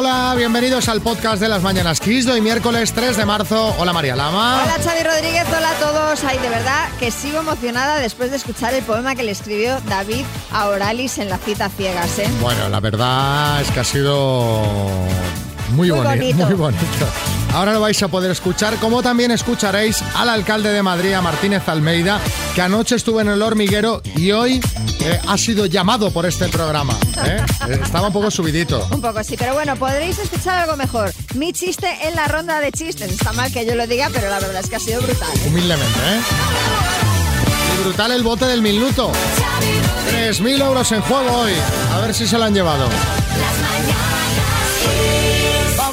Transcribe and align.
Hola, 0.00 0.34
bienvenidos 0.36 0.88
al 0.88 1.00
podcast 1.00 1.42
de 1.42 1.48
las 1.48 1.60
Mañanas 1.64 1.98
Kiss, 1.98 2.24
hoy 2.28 2.40
miércoles 2.40 2.92
3 2.92 3.16
de 3.16 3.26
marzo. 3.26 3.74
Hola 3.78 3.92
María 3.92 4.14
Lama. 4.14 4.62
Hola 4.62 4.76
Xavi 4.80 5.02
Rodríguez, 5.02 5.44
hola 5.48 5.70
a 5.70 5.74
todos. 5.74 6.22
Ay, 6.22 6.38
de 6.38 6.48
verdad 6.48 6.88
que 7.00 7.10
sigo 7.10 7.40
emocionada 7.40 7.96
después 7.98 8.30
de 8.30 8.36
escuchar 8.36 8.72
el 8.74 8.84
poema 8.84 9.16
que 9.16 9.24
le 9.24 9.32
escribió 9.32 9.80
David 9.88 10.24
a 10.52 10.68
Oralis 10.68 11.18
en 11.18 11.28
la 11.28 11.38
cita 11.38 11.68
ciegas, 11.68 12.16
¿eh? 12.20 12.30
Bueno, 12.40 12.68
la 12.68 12.78
verdad 12.78 13.60
es 13.60 13.72
que 13.72 13.80
ha 13.80 13.84
sido 13.84 14.62
muy, 15.70 15.88
Muy 15.90 15.98
boni- 15.98 16.04
bonito. 16.04 16.46
muy 16.46 16.54
bonito. 16.54 17.06
Ahora 17.54 17.72
lo 17.72 17.80
vais 17.80 18.02
a 18.02 18.08
poder 18.08 18.30
escuchar, 18.30 18.76
como 18.76 19.02
también 19.02 19.30
escucharéis 19.30 20.02
al 20.14 20.28
alcalde 20.28 20.72
de 20.72 20.82
Madrid, 20.82 21.12
a 21.14 21.22
Martínez 21.22 21.68
Almeida, 21.68 22.20
que 22.54 22.62
anoche 22.62 22.96
estuvo 22.96 23.20
en 23.20 23.28
el 23.28 23.42
hormiguero 23.42 24.00
y 24.16 24.32
hoy 24.32 24.60
eh, 25.00 25.20
ha 25.26 25.38
sido 25.38 25.66
llamado 25.66 26.10
por 26.10 26.26
este 26.26 26.48
programa. 26.48 26.96
¿eh? 27.24 27.44
Estaba 27.82 28.08
un 28.08 28.12
poco 28.12 28.30
subidito. 28.30 28.86
Un 28.92 29.00
poco 29.00 29.22
sí, 29.24 29.36
pero 29.38 29.54
bueno, 29.54 29.76
podréis 29.76 30.18
escuchar 30.18 30.60
algo 30.60 30.76
mejor. 30.76 31.12
Mi 31.34 31.52
chiste 31.52 31.88
en 32.02 32.14
la 32.14 32.28
ronda 32.28 32.60
de 32.60 32.70
chistes. 32.72 33.10
Está 33.10 33.32
mal 33.32 33.52
que 33.52 33.64
yo 33.64 33.74
lo 33.74 33.86
diga, 33.86 34.10
pero 34.12 34.28
la 34.28 34.38
verdad 34.40 34.60
es 34.62 34.68
que 34.68 34.76
ha 34.76 34.80
sido 34.80 35.00
brutal. 35.00 35.28
Humildemente, 35.46 35.98
¿eh? 36.00 36.20
Y 37.74 37.82
brutal 37.82 38.12
el 38.12 38.22
bote 38.22 38.44
del 38.46 38.62
minuto. 38.62 39.10
3.000 40.12 40.60
euros 40.64 40.92
en 40.92 41.00
juego 41.02 41.40
hoy. 41.40 41.52
A 41.94 42.00
ver 42.00 42.14
si 42.14 42.26
se 42.26 42.38
lo 42.38 42.44
han 42.44 42.54
llevado. 42.54 42.88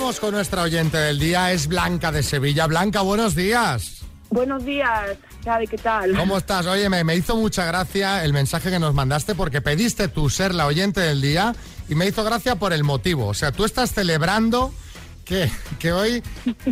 Vamos 0.05 0.20
con 0.20 0.36
nuestra 0.36 0.62
oyente 0.62 0.98
del 0.98 1.18
día, 1.18 1.52
es 1.52 1.66
Blanca 1.66 2.12
de 2.12 2.22
Sevilla. 2.22 2.68
Blanca, 2.68 3.02
buenos 3.02 3.34
días. 3.34 4.04
Buenos 4.30 4.64
días, 4.64 5.18
Xavi, 5.44 5.66
¿qué 5.66 5.80
tal? 5.80 6.16
¿Cómo 6.16 6.38
estás? 6.38 6.68
Oye, 6.68 6.88
me, 6.90 7.04
me 7.04 7.16
hizo 7.16 7.36
mucha 7.36 7.66
gracia 7.66 8.23
el 8.23 8.31
mensaje 8.31 8.70
que 8.70 8.78
nos 8.78 8.94
mandaste 8.94 9.33
porque 9.33 9.61
pediste 9.61 10.08
tú 10.08 10.30
ser 10.30 10.53
la 10.53 10.67
oyente 10.67 11.00
del 11.02 11.22
día 11.23 11.56
y 11.89 11.95
me 11.95 12.06
hizo 12.06 12.23
gracia 12.23 12.56
por 12.56 12.72
el 12.72 12.83
motivo. 12.83 13.26
O 13.26 13.33
sea, 13.33 13.52
tú 13.52 13.66
estás 13.66 13.94
celebrando 13.95 14.72
que, 15.26 15.50
que 15.80 15.92
hoy 15.92 16.22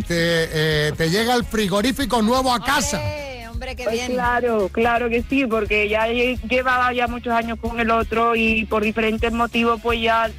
te, 0.06 0.48
eh, 0.86 0.92
te 0.96 1.10
llega 1.10 1.34
el 1.34 1.44
frigorífico 1.44 2.22
nuevo 2.22 2.54
a 2.54 2.62
casa. 2.64 2.98
Hombre, 2.98 3.48
hombre, 3.50 3.74
qué 3.74 3.82
Pues 3.82 3.96
bien. 3.96 4.12
claro, 4.12 4.68
claro 4.70 5.08
que 5.08 5.24
sí, 5.28 5.44
porque 5.44 5.88
ya 5.88 6.06
lle- 6.06 6.40
llevaba 6.48 6.92
ya 6.92 7.08
muchos 7.08 7.32
años 7.32 7.58
con 7.60 7.80
el 7.80 7.90
otro 7.90 8.36
y 8.36 8.64
por 8.66 8.84
diferentes 8.84 9.32
motivos 9.32 9.80
pues 9.82 10.00
ya 10.00 10.30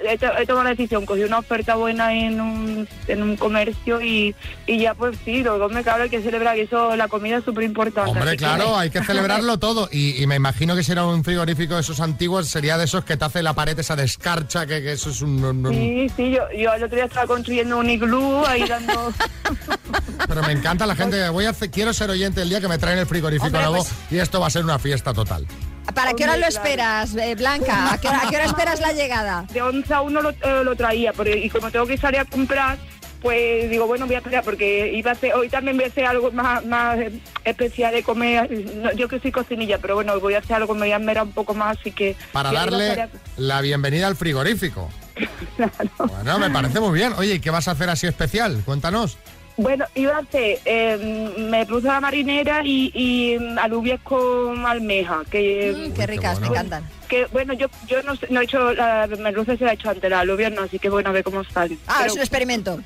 he, 0.00 0.18
to- 0.18 0.36
he 0.38 0.46
tomado 0.46 0.64
la 0.64 0.70
decisión, 0.70 1.04
cogí 1.06 1.22
una 1.24 1.38
oferta 1.38 1.74
buena 1.74 2.14
en 2.14 2.40
un, 2.40 2.88
en 3.08 3.22
un 3.22 3.36
comercio 3.36 4.00
y, 4.00 4.34
y 4.66 4.78
ya 4.78 4.94
pues 4.94 5.16
sí, 5.24 5.42
luego 5.42 5.68
me 5.68 5.82
claro 5.82 6.04
hay 6.04 6.10
que 6.10 6.20
celebrar 6.22 6.56
y 6.56 6.62
eso, 6.62 6.94
la 6.96 7.08
comida 7.08 7.38
es 7.38 7.44
súper 7.44 7.64
importante. 7.64 8.10
Hombre, 8.10 8.36
claro, 8.36 8.76
hay 8.76 8.90
que 8.90 9.02
celebrarlo 9.02 9.58
todo. 9.58 9.88
Y, 9.92 10.22
y 10.22 10.26
me 10.26 10.36
imagino 10.36 10.74
que 10.76 10.82
si 10.82 10.92
era 10.92 11.04
un 11.06 11.24
frigorífico 11.24 11.74
de 11.74 11.80
esos 11.80 12.00
antiguos, 12.00 12.48
sería 12.48 12.78
de 12.78 12.84
esos 12.84 13.04
que 13.04 13.16
te 13.16 13.24
hace 13.24 13.42
la 13.42 13.52
pared 13.54 13.78
esa 13.78 13.96
descarcha, 13.96 14.66
que, 14.66 14.82
que 14.82 14.92
eso 14.92 15.10
es 15.10 15.20
un... 15.22 15.44
un- 15.44 15.66
un- 15.66 15.72
Sí, 15.74 16.06
sí, 16.16 16.30
yo, 16.30 16.42
yo 16.56 16.72
el 16.72 16.82
otro 16.84 16.96
día 16.96 17.04
estaba 17.06 17.26
construyendo 17.26 17.78
un 17.78 17.90
iglú 17.90 18.44
ahí 18.46 18.66
dando... 18.68 19.12
Pero 20.26 20.42
me 20.42 20.52
encanta 20.52 20.86
la 20.86 20.94
gente 20.96 21.16
que 21.18 21.28
voy 21.28 21.44
a 21.44 21.50
hacer, 21.50 21.70
quiero 21.70 21.92
ser 21.92 22.10
oyente 22.10 22.42
el 22.42 22.48
día 22.48 22.60
que 22.60 22.68
me 22.68 22.78
traen 22.78 22.98
el 22.98 23.06
frigorífico 23.06 23.46
Hombre, 23.46 23.62
nuevo 23.62 23.76
pues- 23.84 23.92
y 24.10 24.18
esto 24.18 24.40
va 24.40 24.46
a 24.46 24.50
ser 24.50 24.64
una 24.64 24.78
fiesta 24.78 25.12
total. 25.12 25.46
¿Para 25.92 26.14
qué 26.14 26.24
hora 26.24 26.36
lo 26.36 26.46
claro. 26.46 26.56
esperas, 26.64 27.14
eh, 27.16 27.34
Blanca? 27.34 27.92
¿A 27.92 27.98
qué, 27.98 28.08
hora, 28.08 28.22
a 28.22 28.30
qué 28.30 28.36
hora 28.36 28.44
esperas 28.46 28.80
la 28.80 28.92
llegada? 28.92 29.44
de 29.52 29.62
11 29.62 29.92
a 29.94 30.00
1 30.00 30.20
lo, 30.22 30.30
eh, 30.30 30.36
lo 30.64 30.74
traía, 30.76 31.12
pero, 31.12 31.36
y 31.36 31.48
como 31.50 31.70
tengo 31.70 31.86
que 31.86 31.96
salir 31.98 32.20
a 32.20 32.24
comprar, 32.24 32.78
pues 33.20 33.70
digo, 33.70 33.86
bueno, 33.86 34.06
voy 34.06 34.14
a 34.16 34.18
esperar, 34.18 34.44
porque 34.44 34.92
iba 34.94 35.10
a 35.10 35.14
hacer, 35.14 35.34
hoy 35.34 35.48
también 35.48 35.76
voy 35.76 35.84
a 35.84 35.88
hacer 35.88 36.04
algo 36.04 36.30
más, 36.32 36.64
más 36.66 36.98
especial 37.44 37.92
de 37.94 38.02
comer. 38.02 38.50
No, 38.76 38.92
yo 38.92 39.08
que 39.08 39.18
soy 39.20 39.32
cocinilla, 39.32 39.78
pero 39.78 39.94
bueno, 39.94 40.18
voy 40.20 40.34
a 40.34 40.38
hacer 40.38 40.56
algo, 40.56 40.74
me 40.74 40.80
voy 40.80 40.92
a 40.92 40.96
esmerar 40.96 41.24
un 41.24 41.32
poco 41.32 41.54
más, 41.54 41.78
así 41.78 41.90
que... 41.92 42.16
Para 42.32 42.50
a 42.50 42.52
darle 42.52 43.08
la 43.36 43.60
bienvenida 43.60 44.06
al 44.06 44.16
frigorífico. 44.16 44.90
a- 45.58 46.04
Bueno, 46.06 46.38
me 46.38 46.50
parece 46.50 46.80
muy 46.80 46.92
bien. 46.98 47.12
Oye, 47.16 47.34
¿y 47.34 47.40
qué 47.40 47.50
vas 47.50 47.68
a 47.68 47.70
hacer 47.72 47.88
así 47.88 48.06
especial? 48.06 48.60
Cuéntanos. 48.64 49.16
Bueno, 49.56 49.84
iba 49.94 50.16
a 50.16 50.18
hacer 50.18 50.58
eh, 50.64 51.32
me 51.38 51.64
puse 51.66 51.86
la 51.86 52.00
marinera 52.00 52.62
y, 52.64 52.90
y 52.94 53.36
alubias 53.58 54.00
con 54.00 54.66
almeja, 54.66 55.22
que... 55.30 55.90
Mm, 55.90 55.92
qué 55.92 56.06
ricas, 56.06 56.40
me 56.40 56.48
bueno. 56.48 56.64
encantan. 56.64 56.90
Que 57.14 57.26
bueno, 57.32 57.54
yo 57.54 57.68
yo 57.86 58.02
no, 58.02 58.14
no 58.30 58.40
he 58.40 58.44
hecho, 58.44 58.72
la 58.72 59.06
merluza 59.06 59.56
se 59.56 59.64
la 59.64 59.70
he 59.72 59.74
hecho 59.74 59.90
antes, 59.90 60.10
la 60.10 60.20
alubia 60.20 60.50
no, 60.50 60.62
así 60.62 60.78
que 60.78 60.88
bueno, 60.88 61.10
a 61.10 61.12
ver 61.12 61.22
cómo 61.22 61.44
sale. 61.44 61.78
Ah, 61.86 61.96
Pero, 61.98 62.08
es 62.08 62.14
un 62.14 62.20
experimento. 62.20 62.80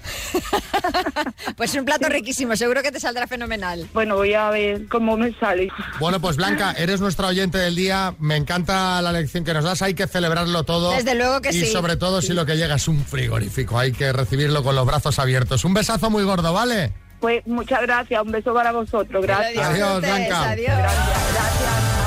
pues 1.56 1.70
es 1.70 1.76
un 1.78 1.86
plato 1.86 2.08
riquísimo, 2.08 2.54
seguro 2.56 2.82
que 2.82 2.92
te 2.92 3.00
saldrá 3.00 3.26
fenomenal. 3.26 3.88
Bueno, 3.94 4.16
voy 4.16 4.34
a 4.34 4.50
ver 4.50 4.86
cómo 4.88 5.16
me 5.16 5.32
sale. 5.38 5.68
Bueno, 5.98 6.20
pues 6.20 6.36
Blanca, 6.36 6.72
eres 6.78 7.00
nuestra 7.00 7.28
oyente 7.28 7.58
del 7.58 7.74
día. 7.74 8.14
Me 8.18 8.36
encanta 8.36 9.00
la 9.00 9.12
lección 9.12 9.44
que 9.44 9.54
nos 9.54 9.64
das. 9.64 9.80
Hay 9.82 9.94
que 9.94 10.06
celebrarlo 10.06 10.64
todo. 10.64 10.92
Desde 10.92 11.14
luego 11.14 11.40
que 11.40 11.50
y 11.50 11.52
sí. 11.52 11.66
sobre 11.66 11.96
todo 11.96 12.20
si 12.20 12.34
lo 12.34 12.44
que 12.44 12.56
llega 12.56 12.74
es 12.74 12.88
un 12.88 13.04
frigorífico. 13.04 13.78
Hay 13.78 13.92
que 13.92 14.12
recibirlo 14.12 14.62
con 14.62 14.76
los 14.76 14.86
brazos 14.86 15.18
abiertos. 15.18 15.64
Un 15.64 15.74
besazo 15.74 16.10
muy 16.10 16.24
gordo, 16.24 16.52
¿vale? 16.52 16.92
Pues 17.20 17.44
muchas 17.46 17.82
gracias, 17.82 18.22
un 18.22 18.30
beso 18.30 18.54
para 18.54 18.70
vosotros, 18.70 19.24
gracias. 19.24 19.66
Adiós, 19.66 20.00
Blanca. 20.00 20.50
Adiós. 20.50 20.78
Gracias, 20.78 21.32
gracias. 21.32 21.97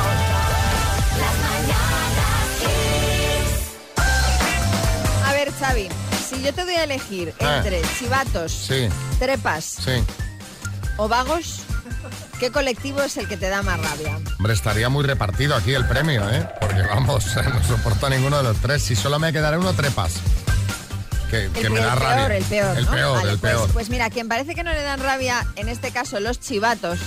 Xavi, 5.62 5.88
si 6.28 6.42
yo 6.42 6.54
te 6.54 6.64
doy 6.66 6.74
a 6.74 6.84
elegir 6.86 7.34
Ah. 7.40 7.58
entre 7.58 7.82
chivatos, 8.00 8.52
Sí, 8.52 8.90
trepas 9.20 9.64
sí. 9.64 10.04
o 10.98 11.08
vagos, 11.08 11.60
¿qué 12.40 12.50
colectivo 12.52 13.02
es 13.04 13.16
el 13.18 13.28
que 13.28 13.38
te 13.38 13.48
da 13.48 13.62
más 13.62 13.80
rabia? 13.80 14.18
Hombre, 14.38 14.54
estaría 14.54 14.90
muy 14.90 15.04
repartido 15.04 15.56
aquí 15.56 15.74
el 15.74 15.86
premio, 15.88 16.28
¿eh? 16.32 16.48
Porque 16.60 16.82
vamos, 16.82 17.26
no 17.36 17.64
soporto 17.64 18.10
ninguno 18.10 18.38
de 18.38 18.44
los 18.44 18.58
tres. 18.58 18.82
Si 18.84 18.96
solo 18.96 19.20
me 19.20 19.32
quedará 19.32 19.60
uno, 19.60 19.74
trepas. 19.74 20.14
Que, 21.30 21.46
El, 21.46 21.52
que 21.52 21.70
me 21.70 21.78
el 21.80 21.86
da 21.86 21.96
peor, 21.96 22.02
rabia. 22.02 22.38
el 22.38 22.44
peor, 22.44 22.78
El 22.78 22.86
¿no? 22.86 22.92
peor, 22.92 23.18
Vale, 23.18 23.32
el 23.32 23.40
pues, 23.40 23.54
peor. 23.54 23.70
Pues 23.72 23.90
mira, 23.90 24.10
quien 24.10 24.28
parece 24.28 24.56
que 24.56 24.64
no 24.64 24.72
le 24.74 24.82
dan 24.82 25.00
rabia, 25.00 25.46
en 25.56 25.70
este 25.70 25.92
caso 25.92 26.20
los 26.20 26.40
chivatos, 26.40 27.00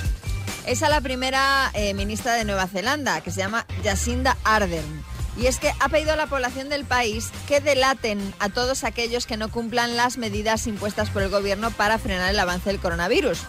es 0.67 0.83
a 0.83 0.89
la 0.89 1.01
primera 1.03 1.71
eh, 1.75 1.93
ministra 1.93 2.35
de 2.35 2.45
Nueva 2.47 2.67
Zelanda, 2.69 3.21
que 3.21 3.31
se 3.31 3.41
llama 3.41 3.67
Jacinda 3.83 4.37
Ardern. 4.45 5.05
Y 5.37 5.47
es 5.47 5.59
que 5.59 5.73
ha 5.81 5.89
pedido 5.89 6.13
a 6.13 6.17
la 6.17 6.27
población 6.27 6.69
del 6.69 6.85
país 6.85 7.31
que 7.49 7.61
delaten 7.61 8.35
a 8.39 8.49
todos 8.49 8.85
aquellos 8.85 9.27
que 9.27 9.37
no 9.37 9.49
cumplan 9.51 9.97
las 9.97 10.17
medidas 10.17 10.67
impuestas 10.67 11.11
por 11.11 11.23
el 11.23 11.29
gobierno 11.29 11.71
para 11.73 11.99
frenar 11.99 12.31
el 12.31 12.39
avance 12.39 12.71
del 12.71 12.79
coronavirus. 12.79 13.41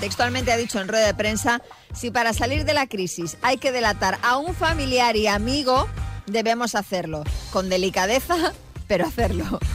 Textualmente 0.00 0.52
ha 0.52 0.56
dicho 0.56 0.80
en 0.80 0.88
rueda 0.88 1.06
de 1.06 1.14
prensa, 1.14 1.60
si 1.94 2.10
para 2.10 2.32
salir 2.32 2.64
de 2.64 2.74
la 2.74 2.88
crisis 2.88 3.36
hay 3.42 3.58
que 3.58 3.70
delatar 3.72 4.18
a 4.22 4.36
un 4.36 4.54
familiar 4.54 5.14
y 5.16 5.28
amigo, 5.28 5.86
debemos 6.26 6.74
hacerlo. 6.74 7.22
Con 7.52 7.68
delicadeza, 7.68 8.52
pero 8.88 9.06
hacerlo. 9.06 9.60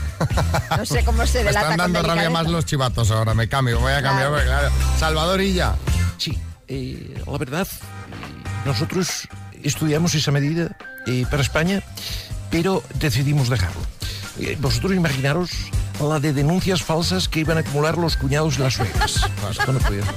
No 0.76 0.84
sé 0.84 1.04
cómo 1.04 1.24
se 1.26 1.38
Me 1.38 1.44
delata 1.44 1.70
están 1.72 1.78
con 1.78 1.92
dando 1.92 2.08
rabia 2.08 2.28
más 2.28 2.48
los 2.48 2.66
chivatos 2.66 3.10
ahora. 3.10 3.34
Me 3.34 3.48
cambio, 3.48 3.78
voy 3.80 3.92
a 3.92 4.02
cambiar. 4.02 4.30
Claro. 4.30 4.44
claro, 4.44 4.70
Salvador 4.98 5.40
Illa. 5.40 5.76
Sí, 6.18 6.36
eh, 6.66 7.22
la 7.24 7.38
verdad, 7.38 7.66
nosotros 8.64 9.28
estudiamos 9.62 10.14
esa 10.14 10.30
medida 10.30 10.76
eh, 11.08 11.24
para 11.30 11.42
España, 11.42 11.82
pero 12.50 12.82
decidimos 12.94 13.48
dejarlo. 13.48 13.80
Eh, 14.38 14.56
vosotros 14.60 14.92
imaginaros 14.92 15.50
la 16.00 16.20
de 16.20 16.32
denuncias 16.32 16.82
falsas 16.82 17.28
que 17.28 17.40
iban 17.40 17.56
a 17.56 17.60
acumular 17.60 17.98
los 17.98 18.16
cuñados 18.16 18.58
y 18.58 18.62
las 18.62 18.74
suegras. 18.74 19.20
No, 19.42 19.50
esto 19.50 19.72
no 19.72 19.78
puede 19.80 20.02
ser. 20.02 20.14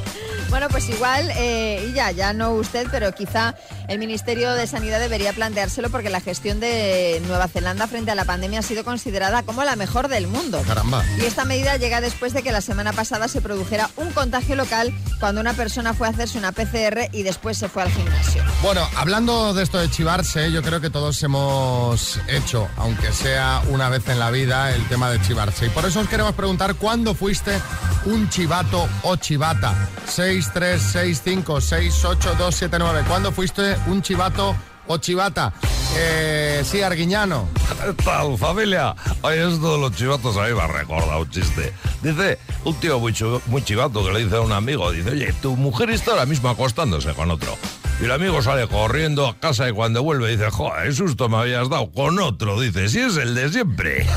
Bueno, 0.49 0.67
pues 0.69 0.89
igual, 0.89 1.31
eh, 1.37 1.87
y 1.89 1.93
ya, 1.93 2.11
ya 2.11 2.33
no 2.33 2.51
usted, 2.51 2.85
pero 2.91 3.13
quizá 3.15 3.55
el 3.91 3.99
Ministerio 3.99 4.53
de 4.53 4.67
Sanidad 4.67 5.01
debería 5.01 5.33
planteárselo 5.33 5.89
porque 5.89 6.09
la 6.09 6.21
gestión 6.21 6.61
de 6.61 7.21
Nueva 7.27 7.49
Zelanda 7.49 7.87
frente 7.87 8.09
a 8.09 8.15
la 8.15 8.23
pandemia 8.23 8.59
ha 8.59 8.61
sido 8.61 8.85
considerada 8.85 9.43
como 9.43 9.65
la 9.65 9.75
mejor 9.75 10.07
del 10.07 10.27
mundo. 10.27 10.61
Caramba. 10.65 11.03
Y 11.17 11.25
esta 11.25 11.43
medida 11.43 11.75
llega 11.75 11.99
después 11.99 12.31
de 12.31 12.41
que 12.41 12.53
la 12.53 12.61
semana 12.61 12.93
pasada 12.93 13.27
se 13.27 13.41
produjera 13.41 13.89
un 13.97 14.11
contagio 14.11 14.55
local 14.55 14.93
cuando 15.19 15.41
una 15.41 15.53
persona 15.53 15.93
fue 15.93 16.07
a 16.07 16.11
hacerse 16.11 16.37
una 16.37 16.53
PCR 16.53 17.09
y 17.11 17.23
después 17.23 17.57
se 17.57 17.67
fue 17.67 17.83
al 17.83 17.91
gimnasio. 17.91 18.41
Bueno, 18.63 18.87
hablando 18.95 19.53
de 19.53 19.63
esto 19.63 19.77
de 19.77 19.89
chivarse, 19.89 20.53
yo 20.53 20.61
creo 20.61 20.79
que 20.79 20.89
todos 20.89 21.21
hemos 21.23 22.17
hecho, 22.29 22.69
aunque 22.77 23.11
sea 23.11 23.61
una 23.71 23.89
vez 23.89 24.07
en 24.07 24.19
la 24.19 24.31
vida, 24.31 24.73
el 24.73 24.87
tema 24.87 25.11
de 25.11 25.21
chivarse. 25.21 25.65
Y 25.65 25.69
por 25.69 25.83
eso 25.83 25.99
os 25.99 26.07
queremos 26.07 26.33
preguntar 26.33 26.75
cuándo 26.75 27.13
fuiste 27.13 27.59
un 28.05 28.29
chivato 28.29 28.87
o 29.03 29.17
chivata. 29.17 29.75
636568279. 30.07 33.05
¿Cuándo 33.05 33.33
fuiste 33.33 33.80
un 33.87 34.01
chivato 34.01 34.55
o 34.87 34.97
chivata? 34.97 35.53
Eh, 35.97 36.61
sí, 36.63 36.81
Arguiñano. 36.81 37.47
¿Qué 37.83 38.03
tal, 38.03 38.37
familia? 38.37 38.95
Ay, 39.23 39.39
esto 39.39 39.73
de 39.73 39.79
los 39.79 39.95
chivatos 39.95 40.37
a 40.37 40.47
mí 40.47 40.53
me 40.53 40.67
recordado 40.67 41.21
un 41.21 41.29
chiste. 41.29 41.73
Dice 42.01 42.39
un 42.63 42.75
tío 42.75 42.99
muy, 42.99 43.13
chivato 43.13 44.05
que 44.05 44.11
le 44.11 44.23
dice 44.23 44.37
a 44.37 44.41
un 44.41 44.51
amigo, 44.51 44.91
dice, 44.91 45.11
oye, 45.11 45.33
tu 45.41 45.55
mujer 45.55 45.89
está 45.89 46.11
ahora 46.11 46.25
mismo 46.25 46.49
acostándose 46.49 47.13
con 47.13 47.31
otro. 47.31 47.57
Y 47.99 48.05
el 48.05 48.11
amigo 48.11 48.41
sale 48.41 48.67
corriendo 48.67 49.27
a 49.27 49.37
casa 49.37 49.69
y 49.69 49.73
cuando 49.73 50.01
vuelve 50.01 50.31
dice, 50.31 50.49
joder, 50.49 50.87
qué 50.87 50.93
susto 50.93 51.29
me 51.29 51.37
habías 51.37 51.69
dado 51.69 51.91
con 51.91 52.17
otro. 52.19 52.59
Dice, 52.59 52.87
si 52.89 52.99
es 52.99 53.17
el 53.17 53.35
de 53.35 53.51
siempre. 53.51 54.07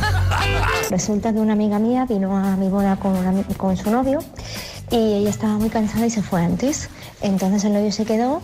Resulta 0.91 1.33
que 1.33 1.39
una 1.39 1.53
amiga 1.55 1.79
mía 1.79 2.07
vino 2.09 2.37
a 2.37 2.57
mi 2.57 2.69
boda 2.69 2.97
con, 2.97 3.13
una 3.13 3.43
con 3.57 3.77
su 3.77 3.91
novio 3.91 4.21
y 4.91 4.97
ella 4.97 5.31
estaba 5.31 5.55
muy 5.55 5.71
cansada 5.71 6.07
y 6.07 6.11
se 6.11 6.23
fue 6.23 6.43
antes. 6.43 6.89
Entonces 7.21 7.65
el 7.65 7.73
novio 7.73 7.93
se 7.93 8.05
quedó 8.05 8.41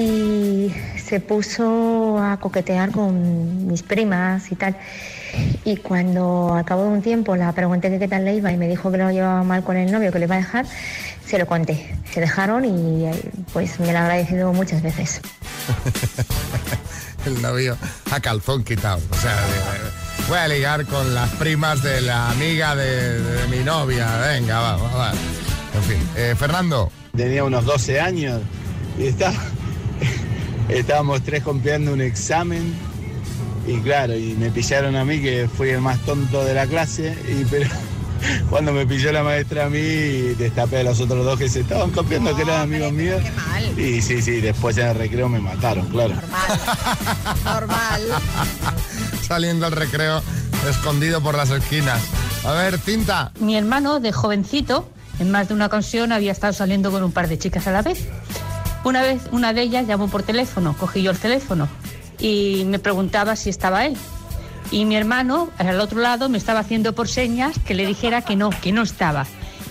y 0.00 0.72
se 0.98 1.20
puso 1.20 2.18
a 2.18 2.38
coquetear 2.38 2.90
con 2.90 3.66
mis 3.66 3.82
primas 3.82 4.50
y 4.52 4.54
tal. 4.56 4.76
Y 5.64 5.76
cuando 5.78 6.54
al 6.54 6.64
cabo 6.64 6.82
de 6.84 6.88
un 6.88 7.02
tiempo 7.02 7.36
la 7.36 7.52
pregunté 7.52 7.90
que 7.90 7.98
qué 7.98 8.08
tal 8.08 8.24
le 8.24 8.34
iba 8.34 8.50
y 8.52 8.56
me 8.56 8.68
dijo 8.68 8.90
que 8.90 8.98
lo 8.98 9.10
llevaba 9.10 9.42
mal 9.42 9.62
con 9.64 9.76
el 9.76 9.90
novio, 9.92 10.12
que 10.12 10.18
le 10.18 10.24
iba 10.26 10.34
a 10.34 10.38
dejar, 10.38 10.66
se 11.26 11.38
lo 11.38 11.46
conté. 11.46 11.94
Se 12.12 12.20
dejaron 12.20 12.64
y 12.64 13.10
pues 13.52 13.78
me 13.80 13.92
lo 13.92 13.98
ha 13.98 14.02
agradecido 14.02 14.52
muchas 14.52 14.82
veces. 14.82 15.20
El 17.26 17.42
novio 17.42 17.76
a 18.12 18.20
calzón 18.20 18.62
quitado. 18.62 19.00
O 19.10 19.14
sea, 19.16 19.34
de- 19.34 20.28
voy 20.28 20.38
a 20.38 20.46
ligar 20.48 20.86
con 20.86 21.12
las 21.12 21.28
primas 21.30 21.82
de 21.82 22.00
la 22.00 22.30
amiga 22.30 22.76
de, 22.76 23.20
de 23.20 23.46
mi 23.48 23.64
novia. 23.64 24.16
Venga, 24.18 24.60
va, 24.60 24.76
va, 24.76 24.94
va. 24.96 25.10
En 25.74 25.82
fin, 25.82 25.98
eh, 26.16 26.34
Fernando. 26.38 26.92
Tenía 27.16 27.42
unos 27.44 27.64
12 27.64 28.00
años 28.00 28.40
y 28.98 29.06
está- 29.08 29.32
estábamos 30.68 31.22
tres 31.22 31.42
copiando 31.42 31.92
un 31.92 32.00
examen 32.00 32.74
y 33.66 33.78
claro, 33.80 34.16
y 34.16 34.34
me 34.34 34.50
pillaron 34.50 34.94
a 34.96 35.04
mí 35.04 35.20
que 35.20 35.48
fui 35.48 35.70
el 35.70 35.80
más 35.80 35.98
tonto 36.00 36.44
de 36.44 36.54
la 36.54 36.66
clase 36.66 37.16
y 37.28 37.44
pero 37.46 37.68
cuando 38.50 38.72
me 38.72 38.86
pilló 38.86 39.10
la 39.12 39.22
maestra 39.24 39.66
a 39.66 39.68
mí 39.68 39.80
destapé 39.80 40.78
a 40.80 40.82
los 40.84 41.00
otros 41.00 41.24
dos 41.24 41.38
que 41.38 41.48
se 41.48 41.60
estaban 41.60 41.90
copiando 41.90 42.34
que 42.36 42.42
eran 42.42 42.60
amigos 42.62 42.92
míos 42.92 43.20
Qué 43.22 43.30
mal. 43.32 43.78
y 43.78 44.00
sí, 44.00 44.22
sí, 44.22 44.40
después 44.40 44.76
en 44.78 44.86
el 44.88 44.94
recreo 44.94 45.28
me 45.28 45.40
mataron, 45.40 45.86
claro. 45.88 46.14
Normal. 47.44 48.02
Saliendo 49.26 49.66
al 49.66 49.72
recreo, 49.72 50.22
escondido 50.68 51.20
por 51.20 51.34
las 51.36 51.50
esquinas. 51.50 52.00
A 52.44 52.52
ver, 52.52 52.78
cinta. 52.78 53.32
Mi 53.40 53.56
hermano, 53.56 53.98
de 53.98 54.12
jovencito, 54.12 54.88
en 55.18 55.32
más 55.32 55.48
de 55.48 55.54
una 55.54 55.66
ocasión 55.66 56.12
había 56.12 56.30
estado 56.30 56.52
saliendo 56.52 56.92
con 56.92 57.02
un 57.02 57.10
par 57.10 57.26
de 57.28 57.36
chicas 57.38 57.66
a 57.66 57.72
la 57.72 57.82
vez. 57.82 58.06
Una 58.86 59.02
vez, 59.02 59.22
una 59.32 59.52
de 59.52 59.62
ellas 59.62 59.84
llamó 59.88 60.06
por 60.06 60.22
teléfono, 60.22 60.76
cogí 60.78 61.02
yo 61.02 61.10
el 61.10 61.18
teléfono 61.18 61.66
y 62.20 62.62
me 62.66 62.78
preguntaba 62.78 63.34
si 63.34 63.50
estaba 63.50 63.84
él. 63.84 63.96
Y 64.70 64.84
mi 64.84 64.94
hermano, 64.94 65.50
al 65.58 65.80
otro 65.80 65.98
lado, 65.98 66.28
me 66.28 66.38
estaba 66.38 66.60
haciendo 66.60 66.94
por 66.94 67.08
señas 67.08 67.58
que 67.66 67.74
le 67.74 67.84
dijera 67.84 68.22
que 68.22 68.36
no, 68.36 68.50
que 68.50 68.70
no 68.70 68.82
estaba. 68.82 69.26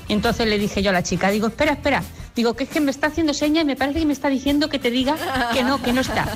Entonces 0.10 0.48
le 0.48 0.60
dije 0.60 0.84
yo 0.84 0.90
a 0.90 0.94
la 0.94 1.02
chica, 1.02 1.30
digo, 1.30 1.48
espera, 1.48 1.72
espera. 1.72 2.04
Digo, 2.36 2.58
que 2.58 2.66
es 2.66 2.70
que 2.70 2.82
me 2.82 2.92
está 2.92 3.08
haciendo 3.08 3.34
señas 3.34 3.64
y 3.64 3.68
me 3.68 3.78
parece 3.78 4.00
que 4.00 4.06
me 4.06 4.12
está 4.12 4.28
diciendo 4.28 4.68
que 4.68 4.80
te 4.80 4.92
diga 4.92 5.16
que 5.54 5.64
no, 5.64 5.82
que 5.82 5.94
no 5.94 6.02
está. 6.02 6.28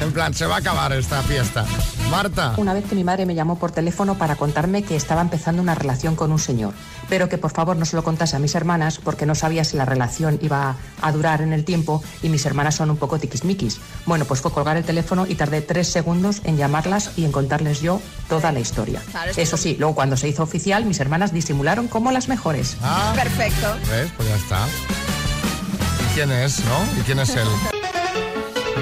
En 0.00 0.10
plan, 0.12 0.34
se 0.34 0.46
va 0.46 0.56
a 0.56 0.58
acabar 0.58 0.92
esta 0.94 1.22
fiesta. 1.22 1.64
Marta. 2.12 2.52
Una 2.58 2.74
vez 2.74 2.84
que 2.84 2.94
mi 2.94 3.04
madre 3.04 3.24
me 3.24 3.34
llamó 3.34 3.58
por 3.58 3.72
teléfono 3.72 4.18
para 4.18 4.36
contarme 4.36 4.82
que 4.82 4.96
estaba 4.96 5.22
empezando 5.22 5.62
una 5.62 5.74
relación 5.74 6.14
con 6.14 6.30
un 6.30 6.38
señor, 6.38 6.74
pero 7.08 7.30
que 7.30 7.38
por 7.38 7.52
favor 7.52 7.74
no 7.76 7.86
se 7.86 7.96
lo 7.96 8.04
contase 8.04 8.36
a 8.36 8.38
mis 8.38 8.54
hermanas 8.54 9.00
porque 9.02 9.24
no 9.24 9.34
sabía 9.34 9.64
si 9.64 9.78
la 9.78 9.86
relación 9.86 10.38
iba 10.42 10.76
a 11.00 11.12
durar 11.12 11.40
en 11.40 11.54
el 11.54 11.64
tiempo 11.64 12.02
y 12.22 12.28
mis 12.28 12.44
hermanas 12.44 12.74
son 12.74 12.90
un 12.90 12.98
poco 12.98 13.18
tiquismiquis. 13.18 13.80
Bueno, 14.04 14.26
pues 14.26 14.42
fue 14.42 14.52
colgar 14.52 14.76
el 14.76 14.84
teléfono 14.84 15.26
y 15.26 15.36
tardé 15.36 15.62
tres 15.62 15.88
segundos 15.88 16.42
en 16.44 16.58
llamarlas 16.58 17.12
y 17.16 17.24
en 17.24 17.32
contarles 17.32 17.80
yo 17.80 17.98
toda 18.28 18.52
la 18.52 18.60
historia. 18.60 19.00
Claro, 19.10 19.30
es 19.30 19.36
que 19.36 19.42
Eso 19.42 19.56
sí, 19.56 19.76
luego 19.78 19.94
cuando 19.94 20.18
se 20.18 20.28
hizo 20.28 20.42
oficial, 20.42 20.84
mis 20.84 21.00
hermanas 21.00 21.32
disimularon 21.32 21.88
como 21.88 22.12
las 22.12 22.28
mejores. 22.28 22.76
Ah, 22.82 23.14
Perfecto. 23.16 23.74
¿ves? 23.90 24.12
Pues 24.18 24.28
ya 24.28 24.36
está. 24.36 24.66
¿Y 26.10 26.14
quién 26.14 26.30
es, 26.30 26.62
no? 26.66 27.00
¿Y 27.00 27.04
quién 27.04 27.20
es 27.20 27.30
él? 27.30 27.48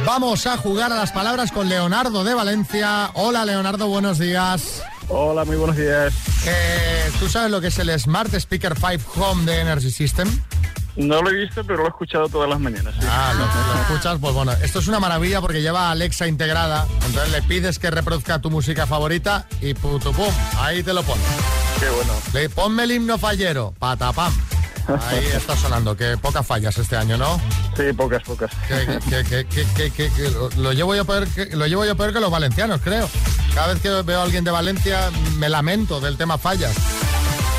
Vamos 0.07 0.47
a 0.47 0.57
jugar 0.57 0.93
a 0.93 0.97
las 0.97 1.13
palabras 1.13 1.53
con 1.53 1.69
Leonardo 1.69 2.25
de 2.25 2.35
Valencia. 2.35 3.11
Hola, 3.15 3.45
Leonardo, 3.45 3.87
buenos 3.89 4.19
días. 4.19 4.83
Hola, 5.09 5.45
muy 5.45 5.57
buenos 5.57 5.77
días. 5.77 6.15
Eh, 6.47 7.11
¿Tú 7.19 7.29
sabes 7.29 7.51
lo 7.51 7.61
que 7.61 7.69
es 7.69 7.79
el 7.79 7.99
Smart 7.99 8.33
Speaker 8.35 8.75
5 8.77 9.13
Home 9.25 9.45
de 9.45 9.61
Energy 9.61 9.91
System? 9.91 10.29
No 10.97 11.23
lo 11.23 11.31
he 11.31 11.35
visto, 11.35 11.65
pero 11.65 11.79
lo 11.79 11.85
he 11.87 11.89
escuchado 11.89 12.29
todas 12.29 12.49
las 12.49 12.59
mañanas. 12.61 12.95
sí. 12.95 13.07
Ah, 13.09 13.33
lo, 13.35 13.75
lo 13.75 13.81
escuchas, 13.83 14.19
pues 14.21 14.35
bueno, 14.35 14.53
esto 14.63 14.79
es 14.81 14.89
una 14.89 15.01
maravilla 15.01 15.41
porque 15.41 15.63
lleva 15.63 15.91
Alexa 15.91 16.27
integrada, 16.27 16.87
entonces 17.07 17.31
le 17.33 17.43
pides 17.43 17.79
que 17.79 17.91
reproduzca 17.91 18.41
tu 18.41 18.51
música 18.51 18.87
favorita 18.87 19.47
y 19.61 19.75
puto 19.75 20.13
pum, 20.13 20.33
ahí 20.59 20.83
te 20.83 20.93
lo 20.93 21.03
pone. 21.03 21.23
Qué 21.79 21.89
bueno. 21.89 22.13
Le 22.33 22.49
ponme 22.51 22.83
el 22.85 22.93
himno 22.93 23.19
fallero, 23.19 23.73
patapam. 23.79 24.33
Ahí 24.89 25.25
está 25.35 25.57
sonando, 25.57 25.97
que 25.97 26.17
pocas 26.17 26.47
fallas 26.47 26.77
este 26.79 26.97
año, 26.97 27.17
¿no? 27.17 27.41
Sí, 27.77 27.93
pocas, 27.93 28.23
pocas. 28.23 28.51
Que, 28.67 28.99
que- 29.09 29.25
que- 29.25 29.45
que- 29.47 29.67
que- 29.75 29.91
que- 29.91 30.11
que 30.13 30.31
lo- 30.57 30.73
llevo 30.73 30.95
yo 30.95 31.05
peor 31.05 31.27
que 31.29 31.47
lo 31.57 31.67
llevo 31.67 31.85
yo 31.85 31.97
peor 31.97 32.13
que 32.13 32.21
los 32.21 32.31
valencianos, 32.31 32.81
creo. 32.83 33.09
Cada 33.55 33.73
vez 33.73 33.83
que 33.83 33.89
veo 34.03 34.21
a 34.21 34.23
alguien 34.25 34.45
de 34.45 34.51
Valencia 34.51 35.11
me 35.37 35.49
lamento 35.49 36.01
del 36.01 36.17
tema 36.17 36.39
fallas. 36.39 36.75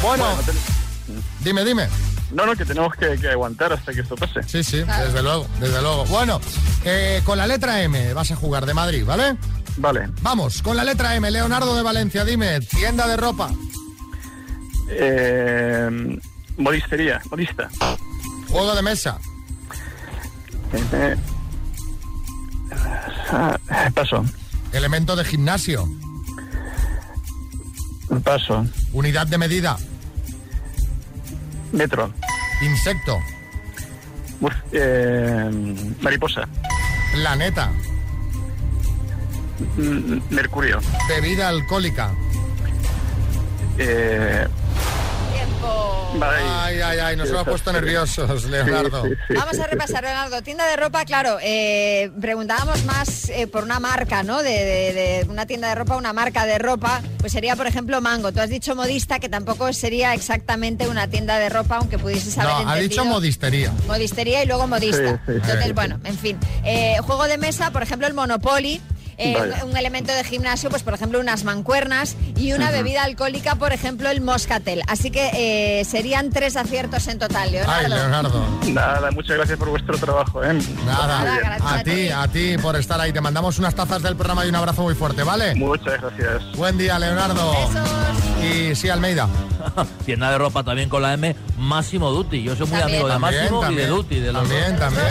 Bueno, 0.01 0.25
Bueno, 0.25 0.41
ten- 0.45 1.23
dime, 1.41 1.63
dime. 1.65 1.87
No, 2.31 2.45
no, 2.45 2.55
que 2.55 2.63
tenemos 2.65 2.93
que, 2.95 3.17
que 3.17 3.29
aguantar 3.29 3.73
hasta 3.73 3.91
que 3.93 3.99
esto 4.01 4.15
pase. 4.15 4.41
Sí, 4.43 4.63
sí, 4.63 4.77
desde 4.83 5.21
luego, 5.21 5.47
desde 5.59 5.81
luego. 5.81 6.05
Bueno, 6.05 6.39
eh, 6.85 7.21
con 7.25 7.37
la 7.37 7.45
letra 7.45 7.81
M 7.83 8.13
vas 8.13 8.31
a 8.31 8.35
jugar 8.37 8.65
de 8.65 8.73
Madrid, 8.73 9.03
¿vale? 9.05 9.35
Vale. 9.77 10.09
Vamos, 10.21 10.61
con 10.61 10.75
la 10.77 10.83
letra 10.85 11.15
M, 11.15 11.29
Leonardo 11.29 11.75
de 11.75 11.81
Valencia, 11.81 12.23
dime, 12.25 12.59
tienda 12.61 13.05
de 13.07 13.17
ropa, 13.17 13.51
Eh, 14.93 16.19
modistería, 16.61 17.21
modista. 17.29 17.69
juego 18.49 18.75
de 18.75 18.81
mesa, 18.81 19.17
Eh, 20.73 21.15
paso, 23.93 24.23
elemento 24.71 25.15
de 25.15 25.25
gimnasio, 25.25 25.87
paso. 28.23 28.65
unidad 28.93 29.27
de 29.27 29.37
medida, 29.37 29.77
Metro. 31.71 32.13
insecto, 32.61 33.17
Uf, 34.41 34.53
eh, 34.71 35.49
mariposa. 36.01 36.47
planeta, 37.13 37.71
Mercurio. 40.29 40.79
bebida 41.07 41.49
alcohólica. 41.49 42.11
Eh, 43.77 44.47
Tiempo. 45.61 46.25
Ay, 46.25 46.81
ay, 46.81 46.99
ay, 46.99 47.15
nos 47.15 47.29
hemos 47.29 47.43
puesto 47.45 47.71
nerviosos, 47.71 48.43
Leonardo. 48.45 49.03
Sí, 49.03 49.09
sí, 49.11 49.15
sí, 49.29 49.33
Vamos 49.35 49.59
a 49.59 49.67
repasar, 49.67 50.03
Leonardo. 50.03 50.41
Tienda 50.41 50.65
de 50.67 50.75
ropa, 50.75 51.05
claro, 51.05 51.37
eh, 51.41 52.11
preguntábamos 52.19 52.83
más 52.85 53.29
eh, 53.29 53.47
por 53.47 53.63
una 53.63 53.79
marca, 53.79 54.21
¿no? 54.23 54.43
De, 54.43 54.49
de- 54.51 54.93
de 55.21 55.25
una 55.29 55.45
tienda 55.45 55.69
de 55.69 55.75
ropa, 55.75 55.95
una 55.95 56.11
marca 56.13 56.45
de 56.45 56.57
ropa, 56.57 57.01
pues 57.19 57.31
sería, 57.31 57.55
por 57.55 57.65
ejemplo, 57.67 58.01
Mango. 58.01 58.31
Tú 58.31 58.41
has 58.41 58.49
dicho 58.49 58.75
modista, 58.75 59.19
que 59.19 59.29
tampoco 59.29 59.71
sería 59.73 60.13
exactamente 60.13 60.87
una 60.87 61.07
tienda 61.07 61.39
de 61.39 61.49
ropa, 61.49 61.77
aunque 61.77 61.97
pudieses 61.97 62.37
haber 62.37 62.65
No, 62.65 62.71
ha 62.71 62.75
dicho 62.75 63.05
modistería. 63.05 63.71
Modistería 63.87 64.43
y 64.43 64.47
luego 64.47 64.67
modista. 64.67 64.97
Sí, 64.97 65.07
sí, 65.15 65.17
sí. 65.27 65.31
Entonces, 65.35 65.65
Sí. 65.67 65.71
bueno, 65.73 65.99
en 66.03 66.17
fin. 66.17 66.37
Eh, 66.65 66.97
juego 67.03 67.25
de 67.27 67.37
mesa, 67.37 67.71
por 67.71 67.83
ejemplo, 67.83 68.07
el 68.07 68.13
Monopoly. 68.13 68.81
Eh, 69.21 69.51
un 69.65 69.77
elemento 69.77 70.11
de 70.13 70.23
gimnasio, 70.23 70.69
pues 70.69 70.83
por 70.83 70.93
ejemplo 70.93 71.19
unas 71.19 71.43
mancuernas 71.43 72.15
y 72.35 72.53
una 72.53 72.71
bebida 72.71 73.03
alcohólica, 73.03 73.55
por 73.55 73.71
ejemplo 73.73 74.09
el 74.09 74.21
moscatel. 74.21 74.81
Así 74.87 75.11
que 75.11 75.29
eh, 75.33 75.85
serían 75.85 76.29
tres 76.31 76.55
aciertos 76.57 77.07
en 77.07 77.19
total, 77.19 77.51
Leonardo. 77.51 77.73
Ay, 77.85 77.89
Leonardo. 77.89 78.43
Nada, 78.67 79.11
muchas 79.11 79.37
gracias 79.37 79.57
por 79.57 79.69
vuestro 79.69 79.97
trabajo. 79.97 80.43
¿eh? 80.43 80.53
Nada, 80.85 81.07
Nada, 81.23 81.37
gracias 81.39 81.71
a 81.71 81.83
ti. 81.83 82.09
a 82.09 82.27
ti 82.27 82.57
por 82.61 82.75
estar 82.75 82.99
ahí. 82.99 83.11
Te 83.13 83.21
mandamos 83.21 83.59
unas 83.59 83.75
tazas 83.75 84.01
del 84.01 84.15
programa 84.15 84.45
y 84.45 84.49
un 84.49 84.55
abrazo 84.55 84.81
muy 84.83 84.95
fuerte, 84.95 85.23
¿vale? 85.23 85.55
Muchas 85.55 86.01
gracias. 86.01 86.55
Buen 86.57 86.77
día, 86.77 86.97
Leonardo. 86.99 87.51
Besos. 87.51 87.89
Y 88.43 88.75
sí, 88.75 88.89
Almeida. 88.89 89.27
Tienda 90.05 90.31
de 90.31 90.37
ropa 90.39 90.63
también 90.63 90.89
con 90.89 91.01
la 91.03 91.13
M, 91.13 91.35
Máximo 91.57 92.09
Duty. 92.09 92.41
Yo 92.43 92.55
soy 92.55 92.65
muy 92.67 92.79
También. 92.79 93.01
amigo 93.01 93.07
de 93.07 93.13
También, 93.13 93.41
Máximo 93.41 93.59
y 93.59 93.65
también. 93.65 93.87
de 93.87 93.93
Duty. 93.95 94.19
De 94.19 94.31
los 94.33 94.41
también, 94.41 94.71
dos. 94.71 94.79
también. 94.79 95.05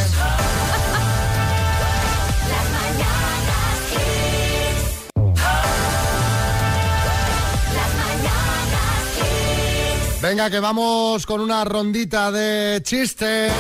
Venga, 10.23 10.51
que 10.51 10.61
vamos 10.61 11.25
con 11.25 11.41
una 11.41 11.65
rondita 11.65 12.31
de 12.31 12.83
chistes. 12.83 13.51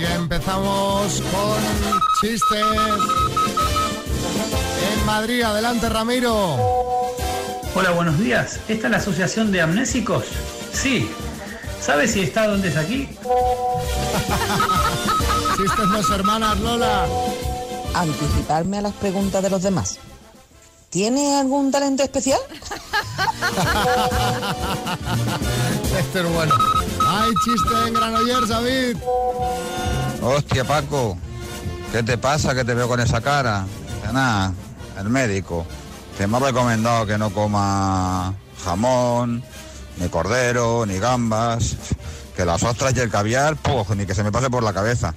Y 0.00 0.04
empezamos 0.04 1.22
con 1.30 1.62
chistes. 2.20 2.64
En 4.92 5.06
Madrid, 5.06 5.42
adelante 5.42 5.88
Ramiro. 5.88 6.56
Hola, 7.76 7.92
buenos 7.92 8.18
días. 8.18 8.58
¿Esta 8.66 8.88
es 8.88 8.90
la 8.90 8.96
Asociación 8.96 9.52
de 9.52 9.60
Amnésicos? 9.60 10.24
Sí. 10.72 11.08
¿Sabe 11.80 12.08
si 12.08 12.22
está 12.22 12.48
donde 12.48 12.68
es 12.68 12.76
aquí? 12.76 13.06
Chistes 15.56 15.86
no 15.86 16.14
hermanas, 16.14 16.58
Lola. 16.58 17.06
anticiparme 17.94 18.78
a 18.78 18.82
las 18.82 18.94
preguntas 18.94 19.40
de 19.40 19.50
los 19.50 19.62
demás. 19.62 20.00
¿Tiene 20.90 21.36
algún 21.36 21.70
talento 21.70 22.02
especial? 22.02 22.40
Este 25.98 26.20
es 26.20 26.28
bueno. 26.32 26.54
Hay 27.08 27.30
chiste 27.44 27.88
en 27.88 27.94
Granollers, 27.94 28.48
David. 28.48 28.96
Hostia, 30.22 30.64
Paco, 30.64 31.16
¿qué 31.92 32.02
te 32.02 32.18
pasa 32.18 32.54
que 32.54 32.64
te 32.64 32.74
veo 32.74 32.88
con 32.88 33.00
esa 33.00 33.20
cara? 33.20 33.64
Nada, 34.12 34.52
el 34.98 35.08
médico, 35.08 35.66
que 36.16 36.26
me 36.26 36.36
ha 36.36 36.40
recomendado 36.40 37.06
que 37.06 37.18
no 37.18 37.30
coma 37.30 38.34
jamón, 38.64 39.42
ni 39.98 40.08
cordero, 40.08 40.86
ni 40.86 40.98
gambas, 40.98 41.76
que 42.36 42.44
las 42.44 42.62
ostras 42.62 42.94
y 42.96 43.00
el 43.00 43.10
caviar, 43.10 43.56
pues 43.56 43.88
ni 43.90 44.06
que 44.06 44.14
se 44.14 44.22
me 44.22 44.32
pase 44.32 44.50
por 44.50 44.62
la 44.62 44.72
cabeza. 44.72 45.14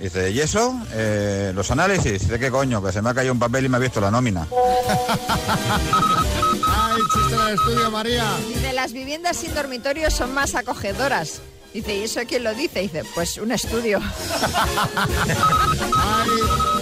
Dice, 0.00 0.30
¿y 0.30 0.40
eso? 0.40 0.74
Eh, 0.92 1.52
¿Los 1.54 1.70
análisis? 1.70 2.26
¿De 2.26 2.38
qué 2.38 2.50
coño? 2.50 2.82
Que 2.82 2.90
se 2.90 3.02
me 3.02 3.10
ha 3.10 3.14
caído 3.14 3.32
un 3.32 3.38
papel 3.38 3.66
y 3.66 3.68
me 3.68 3.76
ha 3.76 3.80
visto 3.80 4.00
la 4.00 4.10
nómina. 4.10 4.46
Ay, 6.74 7.00
chiste 7.12 7.34
en 7.34 7.40
el 7.40 7.54
estudio, 7.54 7.90
María. 7.90 8.24
Dice, 8.48 8.72
las 8.72 8.92
viviendas 8.92 9.36
sin 9.36 9.54
dormitorio 9.54 10.10
son 10.10 10.32
más 10.34 10.54
acogedoras. 10.54 11.40
Dice, 11.72 11.96
¿y 11.96 12.02
eso 12.02 12.20
quién 12.28 12.44
lo 12.44 12.54
dice? 12.54 12.80
Dice, 12.80 13.02
pues 13.14 13.38
un 13.38 13.52
estudio. 13.52 13.98
Ay, 14.96 16.30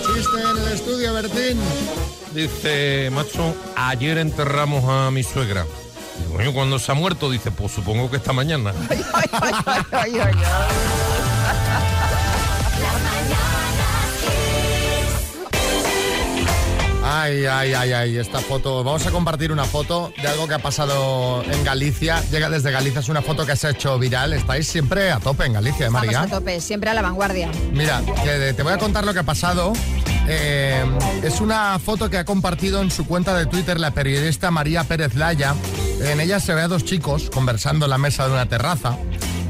chiste 0.06 0.40
en 0.40 0.58
el 0.58 0.72
estudio, 0.72 1.14
Bertín. 1.14 1.58
Dice, 2.34 3.10
macho, 3.12 3.54
ayer 3.76 4.18
enterramos 4.18 4.84
a 4.88 5.10
mi 5.10 5.22
suegra. 5.22 5.64
Digo, 6.38 6.52
cuando 6.52 6.78
se 6.78 6.92
ha 6.92 6.94
muerto? 6.94 7.30
Dice, 7.30 7.50
pues 7.50 7.72
supongo 7.72 8.10
que 8.10 8.16
esta 8.16 8.32
mañana. 8.32 8.72
Ay, 8.90 9.00
ay, 9.92 10.18
ay, 10.18 10.34
ay. 17.10 17.40
Ay, 17.46 17.74
ay, 17.74 17.92
ay, 17.92 18.16
esta 18.18 18.40
foto. 18.40 18.82
Vamos 18.84 19.06
a 19.06 19.10
compartir 19.10 19.52
una 19.52 19.64
foto 19.64 20.12
de 20.20 20.28
algo 20.28 20.48
que 20.48 20.54
ha 20.54 20.58
pasado 20.58 21.42
en 21.44 21.64
Galicia. 21.64 22.22
Llega 22.30 22.48
desde 22.50 22.70
Galicia, 22.70 23.00
es 23.00 23.08
una 23.08 23.22
foto 23.22 23.46
que 23.46 23.56
se 23.56 23.68
ha 23.68 23.70
hecho 23.70 23.98
viral. 23.98 24.32
Estáis 24.32 24.66
siempre 24.66 25.10
a 25.10 25.20
tope 25.20 25.46
en 25.46 25.54
Galicia, 25.54 25.86
¿eh, 25.86 25.90
María. 25.90 26.22
a 26.22 26.26
tope, 26.26 26.60
siempre 26.60 26.90
a 26.90 26.94
la 26.94 27.02
vanguardia. 27.02 27.50
Mira, 27.72 28.02
que 28.24 28.52
te 28.54 28.62
voy 28.62 28.72
a 28.72 28.78
contar 28.78 29.04
lo 29.04 29.12
que 29.12 29.20
ha 29.20 29.24
pasado. 29.24 29.72
Eh, 30.28 30.84
es 31.22 31.40
una 31.40 31.78
foto 31.78 32.08
que 32.10 32.18
ha 32.18 32.24
compartido 32.24 32.80
en 32.82 32.90
su 32.90 33.06
cuenta 33.06 33.36
de 33.36 33.46
Twitter 33.46 33.80
la 33.80 33.90
periodista 33.92 34.50
María 34.50 34.84
Pérez 34.84 35.14
Laya. 35.14 35.54
En 36.02 36.20
ella 36.20 36.40
se 36.40 36.54
ve 36.54 36.62
a 36.62 36.68
dos 36.68 36.84
chicos 36.84 37.30
conversando 37.30 37.86
en 37.86 37.90
la 37.90 37.98
mesa 37.98 38.26
de 38.26 38.32
una 38.32 38.46
terraza, 38.46 38.96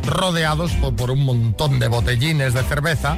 rodeados 0.04 0.73
por, 0.73 0.95
por 0.95 1.11
un 1.11 1.25
montón 1.25 1.78
de 1.78 1.88
botellines 1.88 2.54
de 2.54 2.62
cerveza. 2.62 3.16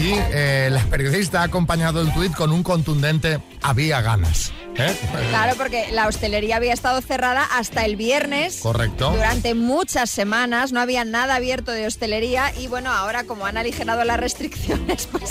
Y 0.00 0.12
eh, 0.32 0.68
la 0.70 0.82
periodista 0.84 1.40
ha 1.40 1.44
acompañado 1.44 2.00
el 2.00 2.12
tuit 2.12 2.32
con 2.32 2.52
un 2.52 2.62
contundente 2.62 3.40
había 3.62 4.00
ganas. 4.00 4.52
¿eh? 4.76 4.96
Claro, 5.30 5.54
porque 5.56 5.90
la 5.92 6.08
hostelería 6.08 6.56
había 6.56 6.72
estado 6.72 7.00
cerrada 7.00 7.44
hasta 7.44 7.84
el 7.84 7.96
viernes. 7.96 8.60
Correcto. 8.60 9.10
Durante 9.10 9.54
muchas 9.54 10.10
semanas 10.10 10.72
no 10.72 10.80
había 10.80 11.04
nada 11.04 11.36
abierto 11.36 11.72
de 11.72 11.86
hostelería 11.86 12.52
y 12.58 12.68
bueno, 12.68 12.90
ahora 12.90 13.24
como 13.24 13.46
han 13.46 13.56
aligerado 13.56 14.04
las 14.04 14.18
restricciones, 14.18 15.06
pues 15.12 15.30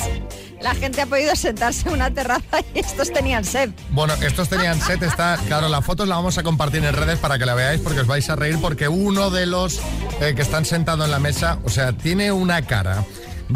la 0.62 0.76
gente 0.76 1.02
ha 1.02 1.06
podido 1.06 1.36
sentarse 1.36 1.88
en 1.88 1.96
una 1.96 2.12
terraza 2.12 2.60
y 2.74 2.80
estos 2.80 3.12
tenían 3.12 3.44
sed. 3.44 3.72
Bueno, 3.90 4.14
estos 4.16 4.50
tenían 4.50 4.80
set, 4.80 5.02
está, 5.04 5.38
claro, 5.48 5.70
la 5.70 5.82
foto 5.82 6.06
la 6.06 6.16
vamos 6.16 6.38
a 6.38 6.44
compartir 6.44 6.84
en 6.84 6.94
redes 6.94 7.20
para 7.20 7.38
que 7.38 7.46
la 7.46 7.54
veáis 7.54 7.82
porque 7.82 8.02
os 8.02 8.08
vais 8.08 8.30
a 8.30 8.36
reír 8.36 8.58
porque 8.62 8.88
uno 8.88 9.30
de 9.30 9.46
los 9.46 9.80
eh, 10.22 10.34
que 10.36 10.42
están 10.42 10.66
sentados 10.66 11.06
en 11.06 11.12
la 11.12 11.20
mesa, 11.20 11.60
o 11.64 11.70
sea, 11.70 11.94
tiene 11.94 12.32
una 12.32 12.62
cara 12.62 13.04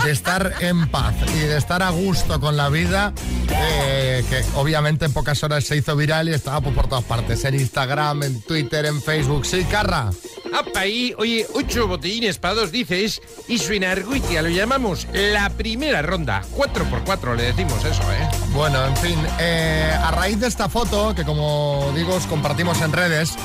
de 0.03 0.11
estar 0.11 0.55
en 0.59 0.87
paz 0.87 1.15
y 1.35 1.39
de 1.39 1.57
estar 1.57 1.81
a 1.81 1.89
gusto 1.89 2.39
con 2.39 2.57
la 2.57 2.69
vida, 2.69 3.13
eh, 3.49 4.23
que 4.29 4.43
obviamente 4.55 5.05
en 5.05 5.13
pocas 5.13 5.43
horas 5.43 5.63
se 5.63 5.77
hizo 5.77 5.95
viral 5.95 6.29
y 6.29 6.33
estaba 6.33 6.61
por, 6.61 6.87
todas 6.87 7.03
partes, 7.03 7.43
en 7.45 7.55
Instagram, 7.55 8.23
en 8.23 8.41
Twitter, 8.41 8.85
en 8.85 9.01
Facebook. 9.01 9.45
Sí, 9.45 9.63
Carra. 9.65 10.09
¡Apa 10.53 10.81
ahí! 10.81 11.13
Oye, 11.17 11.45
ocho 11.53 11.87
botellines 11.87 12.37
para 12.37 12.53
dos 12.55 12.71
dices 12.71 13.21
y 13.47 13.57
suena 13.57 13.91
arguitia, 13.91 14.41
lo 14.41 14.49
llamamos 14.49 15.07
la 15.13 15.49
primera 15.49 16.01
ronda. 16.01 16.43
Cuatro 16.51 16.85
por 16.85 17.03
cuatro 17.03 17.35
le 17.35 17.43
decimos 17.43 17.83
eso, 17.83 18.03
¿eh? 18.11 18.29
Bueno, 18.53 18.85
en 18.85 18.97
fin, 18.97 19.19
eh, 19.39 19.91
a 20.01 20.11
raíz 20.11 20.39
de 20.39 20.47
esta 20.47 20.69
foto, 20.69 21.13
que 21.13 21.23
como 21.23 21.91
digo 21.95 22.15
os 22.15 22.25
compartimos 22.25 22.81
en 22.81 22.91
redes, 22.93 23.35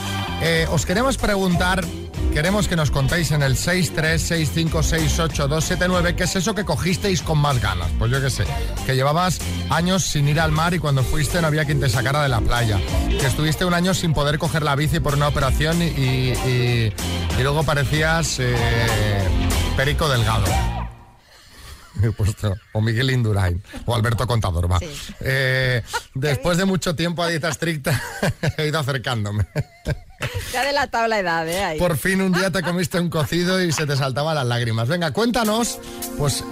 eh, 0.42 0.66
os 0.71 0.87
queremos 0.87 1.16
preguntar, 1.16 1.85
queremos 2.32 2.68
que 2.68 2.76
nos 2.76 2.90
contéis 2.90 3.30
en 3.32 3.42
el 3.42 3.56
636568279 3.56 6.14
qué 6.14 6.25
es 6.25 6.37
eso 6.37 6.54
que 6.54 6.64
cogisteis 6.64 7.20
con 7.22 7.38
más 7.38 7.60
ganas. 7.60 7.88
Pues 7.99 8.10
yo 8.10 8.20
qué 8.20 8.30
sé, 8.30 8.44
que 8.87 8.94
llevabas 8.94 9.40
años 9.68 10.04
sin 10.04 10.28
ir 10.28 10.40
al 10.40 10.52
mar 10.52 10.72
y 10.75 10.78
cuando 10.78 11.02
fuiste 11.02 11.40
no 11.40 11.49
había 11.49 11.64
quien 11.64 11.80
te 11.80 11.88
sacara 11.88 12.22
de 12.22 12.28
la 12.28 12.40
playa. 12.40 12.78
Que 13.08 13.26
estuviste 13.26 13.64
un 13.64 13.75
año 13.75 13.94
sin 13.94 14.12
poder 14.14 14.38
coger 14.38 14.62
la 14.62 14.76
bici 14.76 15.00
por 15.00 15.14
una 15.14 15.28
operación 15.28 15.82
y, 15.82 15.87
y- 16.32 16.92
luego 17.42 17.62
parecías 17.64 18.37
eh, 18.38 19.28
Perico 19.76 20.08
Delgado. 20.08 20.44
O 22.72 22.80
Miguel 22.80 23.10
Indurain, 23.10 23.62
o 23.84 23.94
Alberto 23.94 24.26
Contador, 24.26 24.72
va. 24.72 24.78
Eh, 25.20 25.82
después 26.14 26.56
de 26.56 26.64
mucho 26.64 26.94
tiempo 26.94 27.22
a 27.22 27.28
dieta 27.28 27.50
estricta, 27.50 28.00
he 28.56 28.68
ido 28.68 28.78
acercándome. 28.78 29.44
Ha 30.58 30.64
delatado 30.64 31.06
la 31.08 31.20
edad, 31.20 31.48
¿eh? 31.48 31.64
Ahí. 31.64 31.78
Por 31.78 31.96
fin 31.96 32.20
un 32.20 32.32
día 32.32 32.50
te 32.50 32.62
comiste 32.62 33.00
un 33.00 33.08
cocido 33.08 33.62
y 33.62 33.72
se 33.72 33.86
te 33.86 33.96
saltaban 33.96 34.34
las 34.34 34.44
lágrimas. 34.46 34.86
Venga, 34.88 35.12
cuéntanos, 35.12 35.78
pues, 36.18 36.44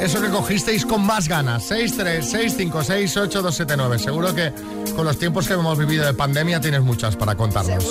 eso 0.00 0.20
que 0.20 0.28
cogisteis 0.28 0.84
con 0.84 1.06
más 1.06 1.28
ganas. 1.28 1.70
636568279. 1.70 3.98
Seguro 3.98 4.34
que 4.34 4.52
con 4.94 5.06
los 5.06 5.18
tiempos 5.18 5.48
que 5.48 5.54
hemos 5.54 5.78
vivido 5.78 6.04
de 6.04 6.12
pandemia 6.14 6.60
tienes 6.60 6.82
muchas 6.82 7.16
para 7.16 7.34
contarnos. 7.34 7.82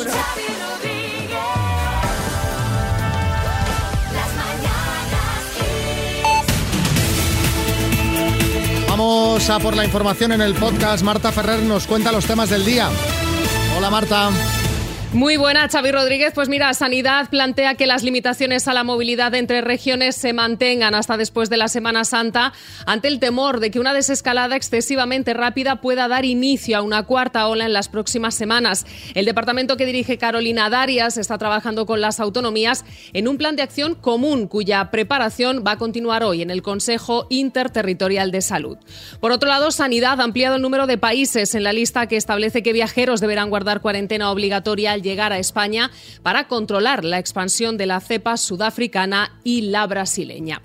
Vamos 8.87 9.49
a 9.49 9.59
por 9.59 9.75
la 9.75 9.83
información 9.83 10.31
en 10.31 10.41
el 10.41 10.53
podcast. 10.53 11.03
Marta 11.03 11.31
Ferrer 11.31 11.61
nos 11.63 11.85
cuenta 11.85 12.13
los 12.13 12.25
temas 12.25 12.49
del 12.49 12.63
día. 12.63 12.89
Hola 13.77 13.89
Marta. 13.89 14.31
Muy 15.15 15.37
buena, 15.37 15.69
Xavi 15.69 15.91
Rodríguez. 15.91 16.33
Pues 16.35 16.49
mira, 16.49 16.73
Sanidad 16.73 17.29
plantea 17.29 17.75
que 17.75 17.87
las 17.87 18.03
limitaciones 18.03 18.67
a 18.67 18.73
la 18.73 18.83
movilidad 18.83 19.33
entre 19.33 19.61
regiones 19.61 20.17
se 20.17 20.33
mantengan 20.33 20.93
hasta 20.93 21.15
después 21.15 21.49
de 21.49 21.55
la 21.55 21.69
Semana 21.69 22.03
Santa 22.03 22.51
ante 22.85 23.07
el 23.07 23.21
temor 23.21 23.61
de 23.61 23.71
que 23.71 23.79
una 23.79 23.93
desescalada 23.93 24.57
excesivamente 24.57 25.33
rápida 25.33 25.79
pueda 25.79 26.09
dar 26.09 26.25
inicio 26.25 26.77
a 26.77 26.81
una 26.81 27.03
cuarta 27.03 27.47
ola 27.47 27.65
en 27.65 27.71
las 27.71 27.87
próximas 27.87 28.35
semanas. 28.35 28.85
El 29.13 29.23
departamento 29.23 29.77
que 29.77 29.85
dirige 29.85 30.17
Carolina 30.17 30.69
Darias 30.69 31.15
está 31.17 31.37
trabajando 31.37 31.85
con 31.85 32.01
las 32.01 32.19
autonomías 32.19 32.83
en 33.13 33.29
un 33.29 33.37
plan 33.37 33.55
de 33.55 33.61
acción 33.61 33.95
común 33.95 34.49
cuya 34.49 34.91
preparación 34.91 35.63
va 35.65 35.71
a 35.71 35.77
continuar 35.77 36.25
hoy 36.25 36.41
en 36.41 36.51
el 36.51 36.61
Consejo 36.61 37.25
Interterritorial 37.29 38.31
de 38.31 38.41
Salud. 38.41 38.77
Por 39.21 39.31
otro 39.31 39.47
lado, 39.47 39.71
Sanidad 39.71 40.19
ha 40.19 40.25
ampliado 40.25 40.57
el 40.57 40.61
número 40.61 40.87
de 40.87 40.97
países 40.97 41.55
en 41.55 41.63
la 41.63 41.71
lista 41.71 42.07
que 42.07 42.17
establece 42.17 42.63
que 42.63 42.73
viajeros 42.73 43.21
deberán 43.21 43.49
guardar 43.49 43.79
cuarentena 43.79 44.29
obligatoria 44.29 44.91
al 44.91 45.04
llegar 45.05 45.31
a 45.31 45.39
España 45.39 45.89
para 46.21 46.49
controlar 46.49 47.05
la 47.05 47.19
expansión 47.19 47.77
de 47.77 47.85
la 47.85 48.01
cepa 48.01 48.35
sudafricana 48.35 49.39
y 49.45 49.61
la 49.61 49.87
brasileña. 49.87 50.61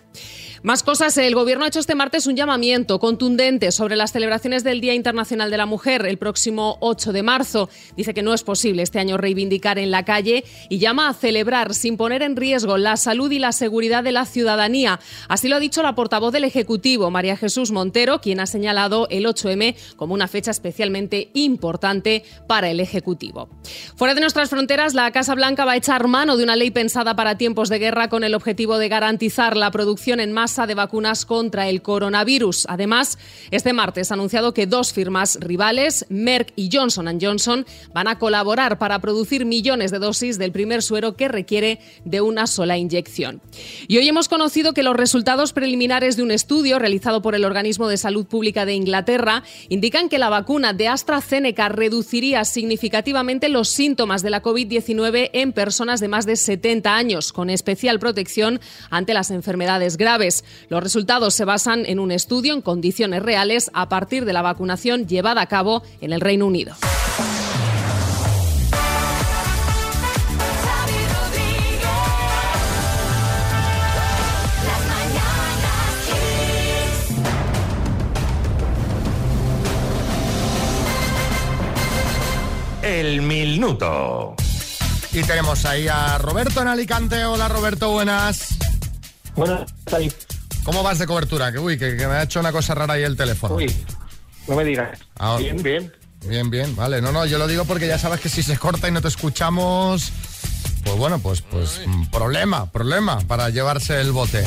Más 0.62 0.82
cosas. 0.82 1.16
El 1.16 1.34
Gobierno 1.34 1.64
ha 1.64 1.68
hecho 1.68 1.80
este 1.80 1.94
martes 1.94 2.26
un 2.26 2.36
llamamiento 2.36 2.98
contundente 2.98 3.72
sobre 3.72 3.96
las 3.96 4.12
celebraciones 4.12 4.62
del 4.62 4.82
Día 4.82 4.92
Internacional 4.92 5.50
de 5.50 5.56
la 5.56 5.64
Mujer 5.64 6.04
el 6.04 6.18
próximo 6.18 6.76
8 6.80 7.14
de 7.14 7.22
marzo. 7.22 7.70
Dice 7.96 8.12
que 8.12 8.22
no 8.22 8.34
es 8.34 8.42
posible 8.42 8.82
este 8.82 8.98
año 8.98 9.16
reivindicar 9.16 9.78
en 9.78 9.90
la 9.90 10.04
calle 10.04 10.44
y 10.68 10.78
llama 10.78 11.08
a 11.08 11.14
celebrar 11.14 11.72
sin 11.72 11.96
poner 11.96 12.20
en 12.20 12.36
riesgo 12.36 12.76
la 12.76 12.98
salud 12.98 13.30
y 13.30 13.38
la 13.38 13.52
seguridad 13.52 14.04
de 14.04 14.12
la 14.12 14.26
ciudadanía. 14.26 15.00
Así 15.28 15.48
lo 15.48 15.56
ha 15.56 15.60
dicho 15.60 15.82
la 15.82 15.94
portavoz 15.94 16.30
del 16.30 16.44
Ejecutivo, 16.44 17.10
María 17.10 17.38
Jesús 17.38 17.70
Montero, 17.70 18.20
quien 18.20 18.38
ha 18.38 18.46
señalado 18.46 19.08
el 19.08 19.24
8M 19.24 19.74
como 19.96 20.12
una 20.12 20.28
fecha 20.28 20.50
especialmente 20.50 21.30
importante 21.32 22.22
para 22.46 22.68
el 22.68 22.80
Ejecutivo. 22.80 23.48
Fuera 23.96 24.12
de 24.12 24.20
nuestras 24.20 24.50
fronteras, 24.50 24.92
la 24.92 25.10
Casa 25.10 25.34
Blanca 25.34 25.64
va 25.64 25.72
a 25.72 25.76
echar 25.76 26.06
mano 26.06 26.36
de 26.36 26.44
una 26.44 26.54
ley 26.54 26.70
pensada 26.70 27.16
para 27.16 27.38
tiempos 27.38 27.70
de 27.70 27.78
guerra 27.78 28.10
con 28.10 28.24
el 28.24 28.34
objetivo 28.34 28.76
de 28.76 28.90
garantizar 28.90 29.56
la 29.56 29.70
producción 29.70 30.20
en 30.20 30.32
masa 30.32 30.50
de 30.50 30.75
vacunas 30.75 31.25
contra 31.25 31.69
el 31.69 31.80
coronavirus. 31.80 32.66
Además, 32.69 33.19
este 33.50 33.73
martes 33.73 34.11
ha 34.11 34.14
anunciado 34.14 34.52
que 34.52 34.66
dos 34.66 34.92
firmas 34.92 35.38
rivales, 35.40 36.07
Merck 36.09 36.52
y 36.57 36.69
Johnson 36.73 37.19
Johnson, 37.21 37.64
van 37.95 38.09
a 38.09 38.19
colaborar 38.19 38.78
para 38.78 38.99
producir 38.99 39.45
millones 39.45 39.90
de 39.90 39.99
dosis 39.99 40.38
del 40.38 40.52
primer 40.52 40.83
suero 40.83 41.16
que 41.16 41.28
requiere 41.28 41.78
de 42.04 42.21
una 42.21 42.47
sola 42.47 42.76
inyección. 42.76 43.40
Y 43.87 43.99
hoy 43.99 44.09
hemos 44.09 44.28
conocido 44.28 44.75
que 44.75 44.83
los 44.83 44.97
resultados 44.97 45.52
preliminares 45.52 46.16
de 46.16 46.25
un 46.25 46.30
estudio 46.30 46.78
realizado 46.78 47.23
por 47.23 47.35
el 47.35 47.45
Organismo 47.45 47.88
de 47.88 47.97
Salud 47.97 48.26
Pública 48.26 48.64
de 48.64 48.75
Inglaterra 48.75 49.45
indican 49.69 50.09
que 50.09 50.19
la 50.19 50.28
vacuna 50.28 50.73
de 50.73 50.88
AstraZeneca 50.88 51.69
reduciría 51.69 52.45
significativamente 52.45 53.49
los 53.49 53.69
síntomas 53.69 54.23
de 54.23 54.30
la 54.30 54.42
COVID-19 54.42 55.30
en 55.33 55.52
personas 55.52 56.00
de 56.00 56.09
más 56.09 56.26
de 56.26 56.37
70 56.37 56.95
años, 56.95 57.33
con 57.33 57.50
especial 57.50 57.99
protección 57.99 58.61
ante 58.90 59.14
las 59.14 59.30
enfermedades 59.30 59.97
graves. 59.97 60.39
Los 60.68 60.82
resultados 60.82 61.35
se 61.35 61.44
basan 61.44 61.85
en 61.87 61.99
un 61.99 62.12
estudio 62.12 62.54
en 62.54 62.62
condiciones 62.62 63.23
reales 63.23 63.70
a 63.75 63.88
partir 63.88 64.25
de 64.25 64.32
la 64.32 64.42
vacunación 64.42 65.06
llevada 65.06 65.42
a 65.42 65.47
cabo 65.47 65.82
en 66.00 66.12
el 66.12 66.20
Reino 66.20 66.47
Unido. 66.47 66.75
El 82.82 83.23
minuto. 83.23 84.35
Y 85.12 85.23
tenemos 85.23 85.64
ahí 85.64 85.88
a 85.88 86.18
Roberto 86.18 86.62
en 86.62 86.68
Alicante. 86.68 87.25
Hola 87.25 87.49
Roberto, 87.49 87.90
buenas. 87.90 88.59
Buenas, 89.40 89.73
¿Cómo 90.64 90.82
vas 90.82 90.99
de 90.99 91.06
cobertura? 91.06 91.50
Que 91.50 91.59
uy, 91.59 91.78
que, 91.78 91.97
que 91.97 92.06
me 92.06 92.12
ha 92.12 92.23
hecho 92.25 92.40
una 92.40 92.52
cosa 92.52 92.75
rara 92.75 92.92
ahí 92.92 93.04
el 93.04 93.16
teléfono. 93.16 93.54
Uy, 93.54 93.75
no 94.47 94.54
me 94.54 94.64
digas. 94.64 95.00
Ah, 95.18 95.37
Bien, 95.38 95.62
bien. 95.62 95.90
Bien, 96.26 96.50
bien, 96.50 96.76
vale. 96.76 97.00
No, 97.00 97.11
no, 97.11 97.25
yo 97.25 97.38
lo 97.38 97.47
digo 97.47 97.64
porque 97.64 97.87
ya 97.87 97.99
sabes 97.99 98.20
que 98.20 98.28
si 98.28 98.42
se 98.42 98.59
corta 98.59 98.87
y 98.88 98.92
no 98.92 99.00
te 99.00 99.09
escuchamos, 99.09 100.12
pues 100.85 100.97
bueno, 100.99 101.20
pues, 101.20 101.40
pues 101.40 101.80
mm, 101.87 102.11
problema, 102.11 102.70
problema 102.70 103.20
para 103.20 103.49
llevarse 103.49 103.99
el 104.02 104.12
bote. 104.12 104.44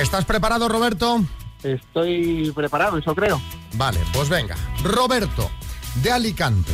¿Estás 0.00 0.24
preparado, 0.24 0.68
Roberto? 0.68 1.20
Estoy 1.64 2.52
preparado, 2.54 2.98
eso 2.98 3.16
creo. 3.16 3.42
Vale, 3.72 3.98
pues 4.12 4.28
venga. 4.28 4.54
Roberto, 4.84 5.50
de 5.96 6.12
Alicante, 6.12 6.70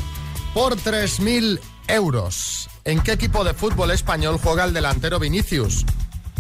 por 0.52 0.76
3.000 0.76 1.58
euros. 1.86 2.68
¿En 2.84 3.00
qué 3.00 3.12
equipo 3.12 3.42
de 3.42 3.54
fútbol 3.54 3.90
español 3.90 4.38
juega 4.38 4.64
el 4.64 4.74
delantero 4.74 5.18
Vinicius? 5.18 5.86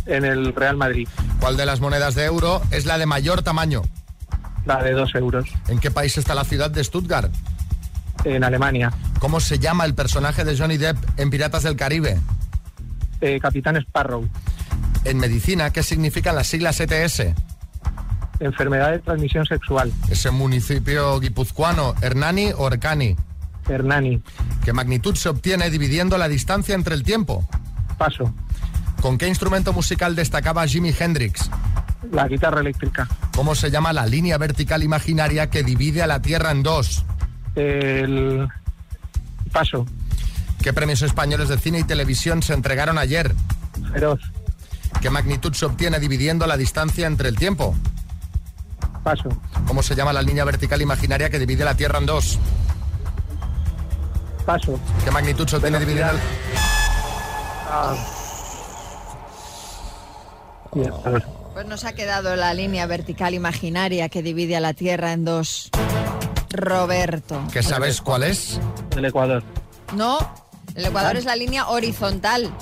En 0.08 0.24
el 0.24 0.54
Real 0.54 0.76
Madrid. 0.76 1.06
¿Cuál 1.38 1.56
de 1.56 1.66
las 1.66 1.80
monedas 1.80 2.14
de 2.14 2.24
euro 2.24 2.62
es 2.70 2.86
la 2.86 2.98
de 2.98 3.06
mayor 3.06 3.42
tamaño? 3.42 3.82
La 4.64 4.82
de 4.82 4.92
dos 4.92 5.14
euros. 5.14 5.48
¿En 5.68 5.78
qué 5.78 5.90
país 5.90 6.18
está 6.18 6.34
la 6.34 6.44
ciudad 6.44 6.70
de 6.70 6.82
Stuttgart? 6.82 7.32
En 8.24 8.42
Alemania. 8.42 8.92
¿Cómo 9.20 9.38
se 9.38 9.58
llama 9.58 9.84
el 9.84 9.94
personaje 9.94 10.44
de 10.44 10.56
Johnny 10.56 10.78
Depp 10.78 10.96
en 11.18 11.30
Piratas 11.30 11.62
del 11.62 11.76
Caribe? 11.76 12.18
Eh, 13.20 13.38
Capitán 13.40 13.76
Sparrow. 13.76 14.28
En 15.04 15.18
medicina, 15.18 15.70
¿qué 15.70 15.82
significan 15.82 16.34
las 16.34 16.46
siglas 16.46 16.80
ETS? 16.80 17.34
Enfermedad 18.40 18.92
de 18.92 18.98
transmisión 19.00 19.44
sexual. 19.46 19.92
¿Ese 20.10 20.30
municipio 20.30 21.18
guipuzcoano, 21.20 21.94
Hernani 22.00 22.50
o 22.56 22.68
Ercani? 22.68 23.16
Hernani. 23.68 24.22
¿Qué 24.64 24.72
magnitud 24.72 25.14
se 25.16 25.28
obtiene 25.28 25.70
dividiendo 25.70 26.16
la 26.18 26.28
distancia 26.28 26.74
entre 26.74 26.94
el 26.94 27.02
tiempo? 27.02 27.46
Paso. 27.98 28.32
¿Con 29.00 29.16
qué 29.16 29.28
instrumento 29.28 29.72
musical 29.72 30.16
destacaba 30.16 30.66
Jimi 30.66 30.94
Hendrix? 30.98 31.50
La 32.10 32.26
guitarra 32.26 32.60
eléctrica. 32.60 33.08
¿Cómo 33.34 33.54
se 33.54 33.70
llama 33.70 33.92
la 33.92 34.06
línea 34.06 34.38
vertical 34.38 34.82
imaginaria 34.82 35.50
que 35.50 35.62
divide 35.62 36.02
a 36.02 36.06
la 36.06 36.20
Tierra 36.20 36.50
en 36.50 36.62
dos? 36.62 37.04
El 37.54 38.48
paso. 39.52 39.86
¿Qué 40.62 40.72
premios 40.72 41.02
españoles 41.02 41.48
de 41.48 41.58
cine 41.58 41.78
y 41.78 41.84
televisión 41.84 42.42
se 42.42 42.54
entregaron 42.54 42.98
ayer? 42.98 43.34
Feroz. 43.92 44.20
¿Qué 45.00 45.10
magnitud 45.10 45.52
se 45.52 45.66
obtiene 45.66 46.00
dividiendo 46.00 46.46
la 46.46 46.56
distancia 46.56 47.06
entre 47.06 47.28
el 47.28 47.36
tiempo? 47.36 47.76
Paso. 49.04 49.28
¿Cómo 49.66 49.82
se 49.82 49.94
llama 49.94 50.12
la 50.12 50.22
línea 50.22 50.44
vertical 50.44 50.82
imaginaria 50.82 51.30
que 51.30 51.38
divide 51.38 51.64
la 51.64 51.76
Tierra 51.76 51.98
en 51.98 52.06
dos? 52.06 52.38
Paso. 54.44 54.80
¿Qué 55.04 55.10
magnitud 55.10 55.46
se 55.46 55.56
obtiene 55.56 55.78
dividiendo. 55.78 56.18
Ah. 57.70 58.17
Pues 61.54 61.66
nos 61.66 61.84
ha 61.84 61.92
quedado 61.92 62.36
la 62.36 62.54
línea 62.54 62.86
vertical 62.86 63.34
imaginaria 63.34 64.08
que 64.08 64.22
divide 64.22 64.56
a 64.56 64.60
la 64.60 64.74
Tierra 64.74 65.12
en 65.12 65.24
dos. 65.24 65.70
Roberto. 66.50 67.40
¿Qué 67.52 67.62
sabes 67.62 68.00
cuál 68.00 68.22
es? 68.22 68.58
El 68.96 69.04
Ecuador. 69.04 69.42
No, 69.94 70.18
el 70.74 70.84
Ecuador 70.86 71.16
es 71.16 71.24
la 71.24 71.36
línea 71.36 71.68
horizontal. 71.68 72.52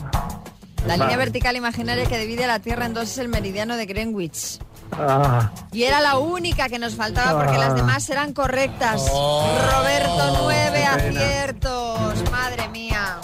La 0.87 0.93
Vale. 0.97 1.05
línea 1.05 1.17
vertical 1.17 1.57
imaginaria 1.57 2.07
que 2.07 2.19
divide 2.19 2.45
a 2.45 2.49
la 2.49 2.59
Tierra 2.61 2.87
en 2.87 2.95
dos 2.95 3.05
es 3.11 3.19
el 3.19 3.29
meridiano 3.29 3.77
de 3.77 3.87
Greenwich. 3.87 4.59
Ah, 4.93 5.51
Y 5.73 5.83
era 5.83 6.01
la 6.01 6.17
única 6.19 6.69
que 6.69 6.79
nos 6.79 6.95
faltaba 6.95 7.39
porque 7.43 7.57
Ah. 7.57 7.67
las 7.69 7.75
demás 7.75 8.09
eran 8.09 8.33
correctas. 8.33 9.03
Roberto, 9.11 10.39
nueve 10.45 10.85
aciertos. 10.85 12.31
Madre 12.31 12.69
mía. 12.69 13.19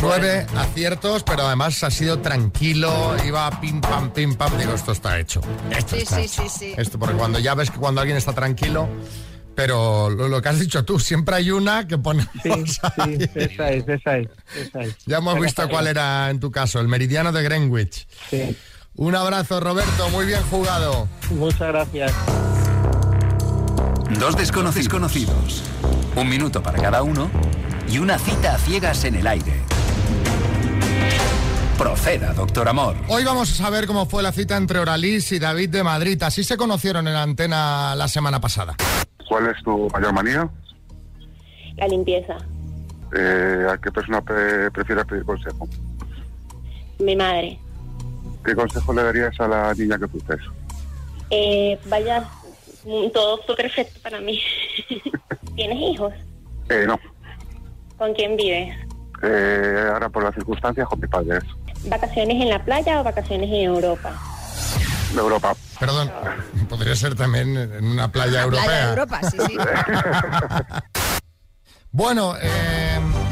Nueve 0.00 0.46
aciertos, 0.56 1.22
pero 1.24 1.46
además 1.46 1.82
ha 1.84 1.90
sido 1.90 2.18
tranquilo, 2.20 3.16
iba 3.26 3.50
pim 3.60 3.80
pam, 3.80 4.10
pim 4.12 4.34
pam. 4.34 4.56
Digo, 4.58 4.72
esto 4.74 4.92
está 4.92 5.18
hecho. 5.18 5.40
Esto 5.70 5.96
Sí, 5.96 6.02
está 6.02 6.16
sí, 6.16 6.22
hecho. 6.22 6.42
sí, 6.42 6.48
sí. 6.58 6.74
Esto, 6.76 6.98
porque 6.98 7.16
cuando 7.16 7.38
ya 7.38 7.54
ves 7.54 7.70
que 7.70 7.78
cuando 7.78 8.00
alguien 8.00 8.16
está 8.16 8.32
tranquilo, 8.32 8.88
pero 9.54 10.08
lo, 10.10 10.28
lo 10.28 10.40
que 10.40 10.48
has 10.50 10.58
dicho 10.60 10.84
tú, 10.84 11.00
siempre 11.00 11.34
hay 11.36 11.50
una 11.50 11.86
que 11.86 11.98
pone. 11.98 12.26
sí, 12.42 12.50
sí, 12.66 13.28
esa 13.34 13.70
es, 13.70 13.88
esa 13.88 14.16
es, 14.18 14.28
esa 14.56 14.80
es. 14.82 14.96
Ya 15.06 15.18
hemos 15.18 15.38
visto 15.40 15.68
cuál 15.68 15.86
era 15.88 16.30
en 16.30 16.38
tu 16.40 16.50
caso, 16.50 16.80
el 16.80 16.88
meridiano 16.88 17.32
de 17.32 17.42
Greenwich. 17.42 18.06
Sí. 18.30 18.56
Un 18.94 19.14
abrazo, 19.14 19.60
Roberto, 19.60 20.08
muy 20.10 20.26
bien 20.26 20.42
jugado. 20.50 21.08
Muchas 21.30 21.68
gracias. 21.68 22.12
Dos 24.18 24.36
desconocidos 24.36 24.88
conocidos. 24.88 25.62
Un 26.16 26.28
minuto 26.28 26.62
para 26.62 26.80
cada 26.80 27.02
uno 27.02 27.30
y 27.90 27.98
una 27.98 28.18
cita 28.18 28.54
a 28.54 28.58
ciegas 28.58 29.04
en 29.04 29.16
el 29.16 29.26
aire. 29.26 29.52
Proceda, 31.78 32.32
doctor 32.32 32.68
Amor. 32.68 32.96
Hoy 33.08 33.22
vamos 33.24 33.52
a 33.52 33.54
saber 33.64 33.86
cómo 33.86 34.04
fue 34.06 34.22
la 34.22 34.32
cita 34.32 34.56
entre 34.56 34.80
Oralis 34.80 35.30
y 35.30 35.38
David 35.38 35.70
de 35.70 35.84
Madrid. 35.84 36.20
Así 36.24 36.42
se 36.42 36.56
conocieron 36.56 37.06
en 37.06 37.14
la 37.14 37.22
antena 37.22 37.94
la 37.94 38.08
semana 38.08 38.40
pasada. 38.40 38.74
¿Cuál 39.28 39.46
es 39.46 39.62
tu 39.62 39.88
mayor 39.90 40.12
manía? 40.12 40.48
La 41.76 41.86
limpieza. 41.86 42.36
Eh, 43.16 43.64
¿A 43.70 43.78
qué 43.78 43.92
persona 43.92 44.20
pre- 44.20 44.70
prefieres 44.72 45.04
pedir 45.06 45.24
consejo? 45.24 45.68
Mi 46.98 47.14
madre. 47.14 47.58
¿Qué 48.44 48.54
consejo 48.56 48.92
le 48.92 49.04
darías 49.04 49.38
a 49.38 49.46
la 49.46 49.72
niña 49.74 49.98
que 49.98 50.08
fuiste? 50.08 50.34
Eh, 51.30 51.78
vaya, 51.86 52.24
todo 53.14 53.40
fue 53.46 53.54
perfecto 53.54 54.00
para 54.02 54.18
mí. 54.20 54.40
¿Tienes 55.54 55.78
hijos? 55.94 56.12
Eh, 56.70 56.84
no. 56.88 56.98
¿Con 57.96 58.12
quién 58.14 58.36
vives? 58.36 58.76
Eh, 59.22 59.90
ahora 59.92 60.08
por 60.08 60.24
las 60.24 60.34
circunstancias 60.34 60.88
con 60.88 60.98
mis 61.00 61.10
padres. 61.10 61.42
¿Vacaciones 61.84 62.42
en 62.42 62.50
la 62.50 62.64
playa 62.64 63.00
o 63.00 63.04
vacaciones 63.04 63.48
en 63.48 63.62
Europa? 63.62 64.12
De 65.12 65.20
Europa. 65.20 65.54
Perdón, 65.78 66.10
podría 66.68 66.94
ser 66.96 67.14
también 67.14 67.56
en 67.56 67.84
una 67.84 68.10
playa 68.10 68.42
europea. 68.42 68.64
Playa 68.64 68.82
de 68.82 68.90
Europa, 68.90 69.20
sí, 69.30 69.38
sí. 69.46 69.56
Bueno, 71.90 72.34
eh, 72.40 72.87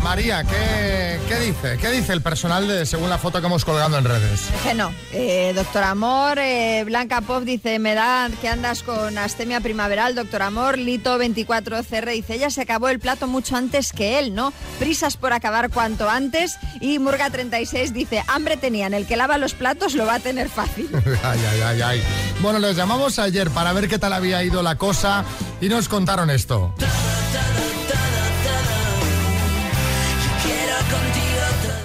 María, 0.07 0.45
¿qué, 0.45 1.19
qué 1.27 1.41
dice? 1.41 1.79
¿Qué 1.79 1.91
dice 1.91 2.13
el 2.13 2.23
personal 2.23 2.69
de 2.69 2.87
según 2.87 3.11
la 3.11 3.19
foto 3.19 3.41
que 3.41 3.49
hemos 3.49 3.65
colgado 3.65 3.99
en 3.99 4.05
redes? 4.05 4.43
Que 4.63 4.73
no. 4.73 4.93
Eh, 5.13 5.53
doctor 5.53 5.83
Amor, 5.83 6.39
eh, 6.39 6.85
Blanca 6.85 7.23
Pop 7.23 7.43
dice, 7.43 7.81
me 7.81 7.95
da 7.95 8.31
que 8.41 8.49
andas 8.49 8.85
con 8.85 9.19
astemia 9.19 9.61
primaveral, 9.61 10.15
doctor 10.15 10.43
Amor, 10.43 10.79
Lito 10.79 11.19
24CR 11.19 12.13
dice, 12.13 12.35
ella 12.35 12.51
se 12.51 12.63
acabó 12.63 12.89
el 12.89 13.01
plato 13.01 13.27
mucho 13.27 13.57
antes 13.57 13.93
que 13.93 14.21
él, 14.21 14.33
¿no? 14.33 14.53
Prisas 14.79 15.17
por 15.17 15.33
acabar 15.33 15.71
cuanto 15.71 16.09
antes. 16.09 16.57
Y 16.81 17.01
Murga 17.01 17.29
36 17.29 17.93
dice, 17.93 18.23
hambre 18.29 18.57
tenían, 18.57 18.95
el 18.95 19.09
que 19.09 19.17
lava 19.17 19.39
los 19.39 19.55
platos 19.55 19.95
lo 19.95 20.07
va 20.07 20.15
a 20.15 20.21
tener 20.21 20.49
fácil. 20.49 20.89
Ay, 21.25 21.41
ay, 21.51 21.61
ay, 21.63 21.83
ay. 21.83 22.03
Bueno, 22.41 22.61
les 22.61 22.77
llamamos 22.77 23.19
ayer 23.19 23.51
para 23.51 23.73
ver 23.73 23.89
qué 23.89 23.99
tal 23.99 24.13
había 24.13 24.45
ido 24.45 24.63
la 24.63 24.77
cosa 24.77 25.25
y 25.61 25.69
nos 25.69 25.89
contaron 25.89 26.31
esto. 26.31 26.73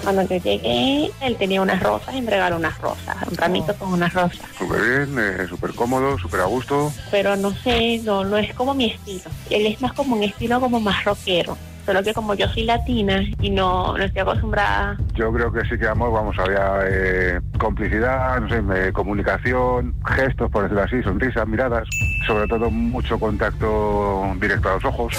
Cuando 0.02 0.22
yo 0.22 0.36
llegué, 0.36 1.10
él 1.20 1.36
tenía 1.36 1.62
unas 1.62 1.82
rosas 1.82 2.14
y 2.14 2.22
me 2.22 2.30
regaló 2.30 2.56
unas 2.56 2.76
rosas, 2.78 3.16
un 3.30 3.36
ramito 3.36 3.74
con 3.76 3.92
unas 3.92 4.12
rosas. 4.12 4.40
Súper 4.58 4.80
bien, 4.80 5.18
eh, 5.18 5.46
súper 5.48 5.72
cómodo, 5.74 6.18
súper 6.18 6.40
a 6.40 6.44
gusto. 6.44 6.92
Pero 7.10 7.36
no 7.36 7.52
sé, 7.52 8.00
no, 8.04 8.24
no 8.24 8.36
es 8.36 8.52
como 8.54 8.74
mi 8.74 8.90
estilo. 8.90 9.30
Él 9.48 9.66
es 9.66 9.80
más 9.80 9.92
como 9.92 10.16
un 10.16 10.22
estilo 10.24 10.60
como 10.60 10.80
más 10.80 11.04
rockero. 11.04 11.56
Solo 11.86 12.02
que 12.02 12.14
como 12.14 12.34
yo 12.34 12.48
soy 12.48 12.64
latina 12.64 13.22
y 13.40 13.50
no, 13.50 13.96
no 13.98 14.04
estoy 14.04 14.22
acostumbrada 14.22 14.96
Yo 15.14 15.32
creo 15.32 15.52
que 15.52 15.62
sí 15.62 15.76
que 15.76 15.88
amor, 15.88 16.12
vamos, 16.12 16.38
había 16.38 16.78
eh, 16.84 17.40
complicidad, 17.58 18.40
no 18.40 18.48
sé, 18.48 18.62
eh, 18.76 18.92
comunicación, 18.92 19.92
gestos, 20.06 20.48
por 20.50 20.62
decirlo 20.62 20.82
así, 20.82 21.02
sonrisas, 21.02 21.46
miradas, 21.48 21.88
sobre 22.26 22.46
todo 22.46 22.70
mucho 22.70 23.18
contacto 23.18 24.32
directo 24.40 24.70
a 24.70 24.74
los 24.74 24.84
ojos. 24.84 25.14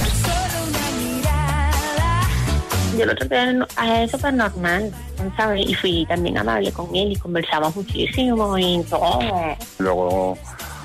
Yo 2.98 3.06
lo 3.06 3.16
traté 3.16 3.38
a 3.78 4.08
súper 4.08 4.34
normal, 4.34 4.92
¿sabes? 5.36 5.68
Y 5.68 5.74
fui 5.74 6.06
también 6.06 6.38
amable 6.38 6.72
con 6.72 6.96
él 6.96 7.12
y 7.12 7.16
conversamos 7.16 7.76
muchísimo 7.76 8.58
y 8.58 8.84
todo. 8.84 9.20
Luego 9.80 10.38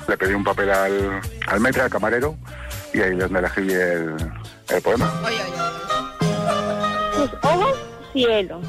le 0.07 0.17
pedí 0.17 0.33
un 0.33 0.43
papel 0.43 0.71
al, 0.71 1.21
al 1.47 1.65
al 1.65 1.89
camarero, 1.89 2.35
y 2.93 3.01
ahí 3.01 3.13
es 3.13 3.19
donde 3.19 3.39
elegí 3.39 3.71
el, 3.73 4.15
el 4.69 4.81
poema. 4.81 5.11
Tus 7.15 7.29
ojos, 7.43 7.77
cielo. 8.11 8.59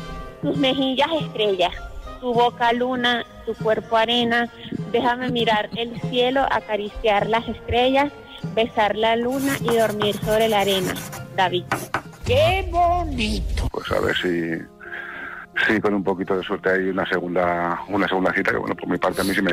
Tus 0.42 0.56
mejillas, 0.56 1.08
estrellas. 1.22 1.72
Tu 2.20 2.32
boca, 2.34 2.72
luna. 2.72 3.24
Tu 3.46 3.54
cuerpo, 3.54 3.96
arena. 3.96 4.50
Déjame 4.92 5.30
mirar 5.30 5.70
el 5.76 5.98
cielo, 6.10 6.46
acariciar 6.50 7.26
las 7.26 7.48
estrellas, 7.48 8.12
besar 8.54 8.96
la 8.96 9.16
luna 9.16 9.56
y 9.60 9.76
dormir 9.76 10.18
sobre 10.24 10.48
la 10.48 10.60
arena. 10.60 10.94
David. 11.36 11.64
¡Qué 12.24 12.68
bonito! 12.70 13.68
Pues 13.72 13.90
a 13.92 14.00
ver 14.00 14.16
si, 14.16 14.52
si 15.66 15.80
con 15.80 15.94
un 15.94 16.04
poquito 16.04 16.36
de 16.36 16.42
suerte 16.42 16.70
hay 16.70 16.88
una 16.88 17.06
segunda, 17.06 17.80
una 17.88 18.06
segunda 18.08 18.32
cita, 18.32 18.52
que 18.52 18.58
bueno, 18.58 18.74
por 18.76 18.88
mi 18.88 18.98
parte 18.98 19.20
a 19.20 19.24
mí 19.24 19.34
sí 19.34 19.42
me, 19.42 19.52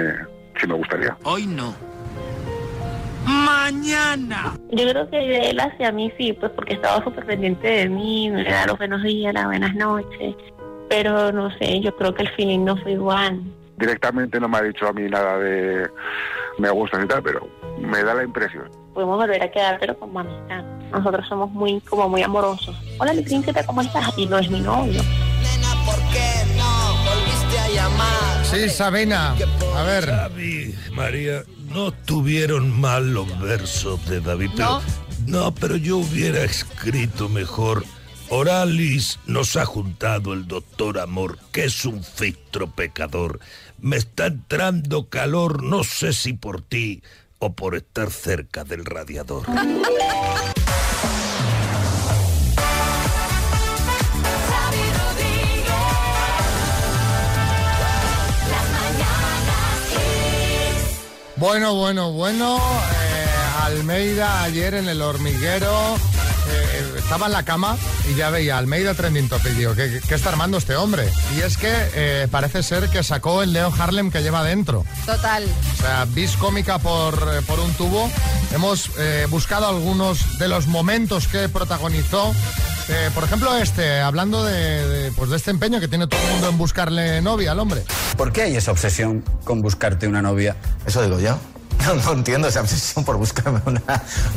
sí 0.60 0.68
me 0.68 0.74
gustaría. 0.76 1.18
Hoy 1.24 1.48
no. 1.48 1.74
Mañana. 3.26 4.54
Yo 4.72 4.90
creo 4.90 5.10
que 5.10 5.18
de 5.18 5.50
él 5.50 5.60
hacia 5.60 5.92
mí 5.92 6.12
sí, 6.18 6.34
pues 6.34 6.52
porque 6.54 6.74
estaba 6.74 7.04
súper 7.04 7.26
pendiente 7.26 7.68
de 7.68 7.90
mí, 7.90 8.30
me 8.30 8.44
da 8.44 8.68
los 8.68 8.78
buenos 8.78 9.04
días, 9.04 9.34
las 9.34 9.46
buenas 9.46 9.76
noches. 9.76 10.36
Pero 10.90 11.32
no 11.34 11.50
sé, 11.58 11.82
yo 11.82 11.94
creo 11.98 12.14
que 12.14 12.24
el 12.24 12.30
feeling 12.30 12.64
no 12.64 12.78
fue 12.78 12.94
igual. 12.94 13.42
directamente 13.78 14.40
no 14.40 14.48
me 14.48 14.58
ha 14.58 14.62
dicho 14.62 14.88
a 14.88 14.94
mí 14.94 15.04
nada 15.10 15.38
de 15.40 15.90
me 16.58 16.70
gusta 16.70 17.02
y 17.04 17.08
tal, 17.08 17.22
pero 17.22 17.48
me 17.80 18.04
da 18.04 18.14
la 18.16 18.24
impresión. 18.24 18.70
Podemos 18.94 19.18
volver 19.18 19.44
a 19.44 19.52
quedar, 19.52 19.78
pero 19.80 19.98
como 20.00 20.22
amistad. 20.22 20.64
Nosotros 20.92 21.28
somos 21.28 21.52
muy, 21.52 21.82
como 21.82 22.10
muy 22.10 22.24
amorosos. 22.24 22.76
Hola, 23.00 23.14
mi 23.14 23.22
príncipe, 23.22 23.64
¿cómo 23.66 23.82
estás? 23.82 24.14
Y 24.18 24.26
no 24.26 24.38
es 24.38 24.50
mi 24.50 24.60
novio. 24.60 25.02
Sí, 28.44 28.70
Sabina. 28.70 29.36
A 29.76 29.84
ver. 29.84 30.06
Xavi, 30.06 30.74
María, 30.94 31.44
no 31.70 31.92
tuvieron 31.92 32.80
mal 32.80 33.14
los 33.14 33.40
versos 33.40 34.04
de 34.08 34.22
David, 34.22 34.52
pero 34.56 34.82
no, 35.26 35.54
pero 35.54 35.76
yo 35.76 35.98
hubiera 35.98 36.44
escrito 36.44 37.28
mejor. 37.28 37.84
Oralis 38.30 39.20
nos 39.26 39.56
ha 39.58 39.66
juntado 39.66 40.34
el 40.34 40.48
doctor 40.48 41.00
Amor, 41.00 41.38
que 41.52 41.66
es 41.66 41.86
un 41.86 42.04
filtro 42.04 42.72
pecador. 42.72 43.40
Me 43.80 43.98
está 43.98 44.28
entrando 44.28 45.10
calor, 45.10 45.64
no 45.64 45.84
sé 45.84 46.14
si 46.14 46.34
por 46.34 46.62
ti 46.62 47.04
o 47.40 47.54
por 47.54 47.76
estar 47.76 48.12
cerca 48.12 48.64
del 48.64 48.86
radiador. 48.86 49.46
Bueno, 61.40 61.76
bueno, 61.76 62.12
bueno. 62.14 62.58
eh, 62.58 63.28
Almeida 63.64 64.44
ayer 64.44 64.74
en 64.74 64.90
el 64.90 65.02
hormiguero 65.02 65.96
estaba 66.98 67.28
en 67.28 67.34
la 67.34 67.44
cama 67.44 67.78
y 68.10 68.16
ya 68.16 68.30
veía 68.30 68.58
Almeida 68.58 68.94
trending 68.94 69.30
topic. 69.30 69.54
Digo, 69.54 69.76
¿qué, 69.76 70.02
qué 70.08 70.16
está 70.16 70.30
armando 70.30 70.58
este 70.58 70.76
hombre? 70.76 71.10
Y 71.38 71.42
es 71.42 71.58
que 71.58 71.72
eh, 71.94 72.28
parece 72.30 72.64
ser 72.64 72.90
que 72.90 73.04
sacó 73.04 73.44
el 73.44 73.54
Leo 73.54 73.74
Harlem 73.78 74.12
que 74.12 74.22
lleva 74.22 74.44
dentro. 74.44 74.86
Total. 75.06 75.46
O 75.74 75.82
sea, 75.82 76.06
bis 76.06 76.36
cómica 76.38 76.80
por, 76.80 77.14
eh, 77.16 77.42
por 77.46 77.60
un 77.60 77.74
tubo. 77.74 78.10
Hemos 78.54 78.90
eh, 78.98 79.28
buscado 79.30 79.68
algunos 79.68 80.40
de 80.40 80.48
los 80.48 80.68
momentos 80.68 81.28
que 81.28 81.50
protagonizó. 81.50 82.34
Eh, 82.90 83.12
por 83.14 83.26
ejemplo, 83.26 83.56
este, 83.58 84.00
hablando 84.00 84.46
de, 84.46 84.88
de, 84.88 85.12
pues 85.12 85.30
de 85.30 85.36
este 85.36 85.52
empeño 85.52 85.80
que 85.80 85.90
tiene 85.90 86.08
todo 86.08 86.22
el 86.22 86.32
mundo 86.32 86.50
en 86.50 86.58
buscarle 86.58 87.22
novia 87.22 87.52
al 87.52 87.60
hombre. 87.60 87.84
¿Por 88.16 88.32
qué 88.32 88.44
hay 88.44 88.56
esa 88.56 88.72
obsesión 88.72 89.24
con 89.44 89.62
buscarte 89.62 90.08
una 90.08 90.22
novia? 90.22 90.56
Eso 90.86 91.02
digo 91.04 91.20
yo. 91.20 91.38
No, 91.86 91.94
no 91.96 92.14
entiendo 92.14 92.48
esa 92.48 92.62
obsesión 92.62 93.06
por 93.06 93.18
buscarme 93.18 93.62
una, 93.66 93.82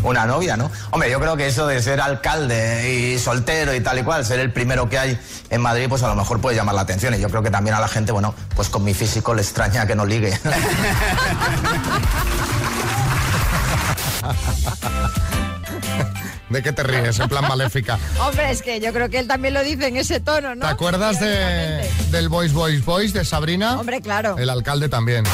una 0.03 0.27
novia, 0.27 0.57
¿no? 0.57 0.71
Hombre, 0.91 1.11
yo 1.11 1.19
creo 1.19 1.37
que 1.37 1.47
eso 1.47 1.67
de 1.67 1.83
ser 1.83 2.01
alcalde 2.01 2.93
y 2.93 3.19
soltero 3.19 3.75
y 3.75 3.81
tal 3.81 3.99
y 3.99 4.03
cual, 4.03 4.25
ser 4.25 4.39
el 4.41 4.53
primero 4.53 4.89
que 4.89 4.99
hay 4.99 5.19
en 5.51 5.61
Madrid, 5.61 5.87
pues 5.89 6.03
a 6.03 6.09
lo 6.09 6.15
mejor 6.15 6.41
puede 6.41 6.57
llamar 6.57 6.75
la 6.75 6.83
atención. 6.83 7.15
Y 7.15 7.19
yo 7.19 7.29
creo 7.29 7.43
que 7.43 7.51
también 7.51 7.75
a 7.75 7.81
la 7.81 7.89
gente, 7.89 8.13
bueno, 8.13 8.35
pues 8.55 8.69
con 8.69 8.85
mi 8.85 8.95
físico 8.95 9.35
le 9.35 9.43
extraña 9.43 9.87
que 9.87 9.97
no 9.97 10.07
ligue. 10.07 10.39
¿De 16.51 16.63
qué 16.63 16.73
te 16.73 16.83
ríes? 16.83 17.19
En 17.21 17.29
plan 17.29 17.47
maléfica. 17.47 17.99
Hombre, 18.21 18.51
es 18.51 18.61
que 18.63 18.81
yo 18.81 18.93
creo 18.93 19.09
que 19.09 19.21
él 19.21 19.29
también 19.29 19.55
lo 19.55 19.63
dice 19.63 19.87
en 19.87 19.97
ese 19.97 20.19
tono, 20.19 20.57
¿no? 20.57 20.67
¿Te 20.67 20.73
acuerdas 20.73 21.21
de, 21.21 21.89
del 22.11 22.29
Boys, 22.29 22.53
Boys, 22.53 22.85
Boys 22.85 23.13
de 23.13 23.25
Sabrina? 23.25 23.79
Hombre, 23.79 24.01
claro. 24.01 24.37
El 24.37 24.51
alcalde 24.51 24.89
también. 24.89 25.25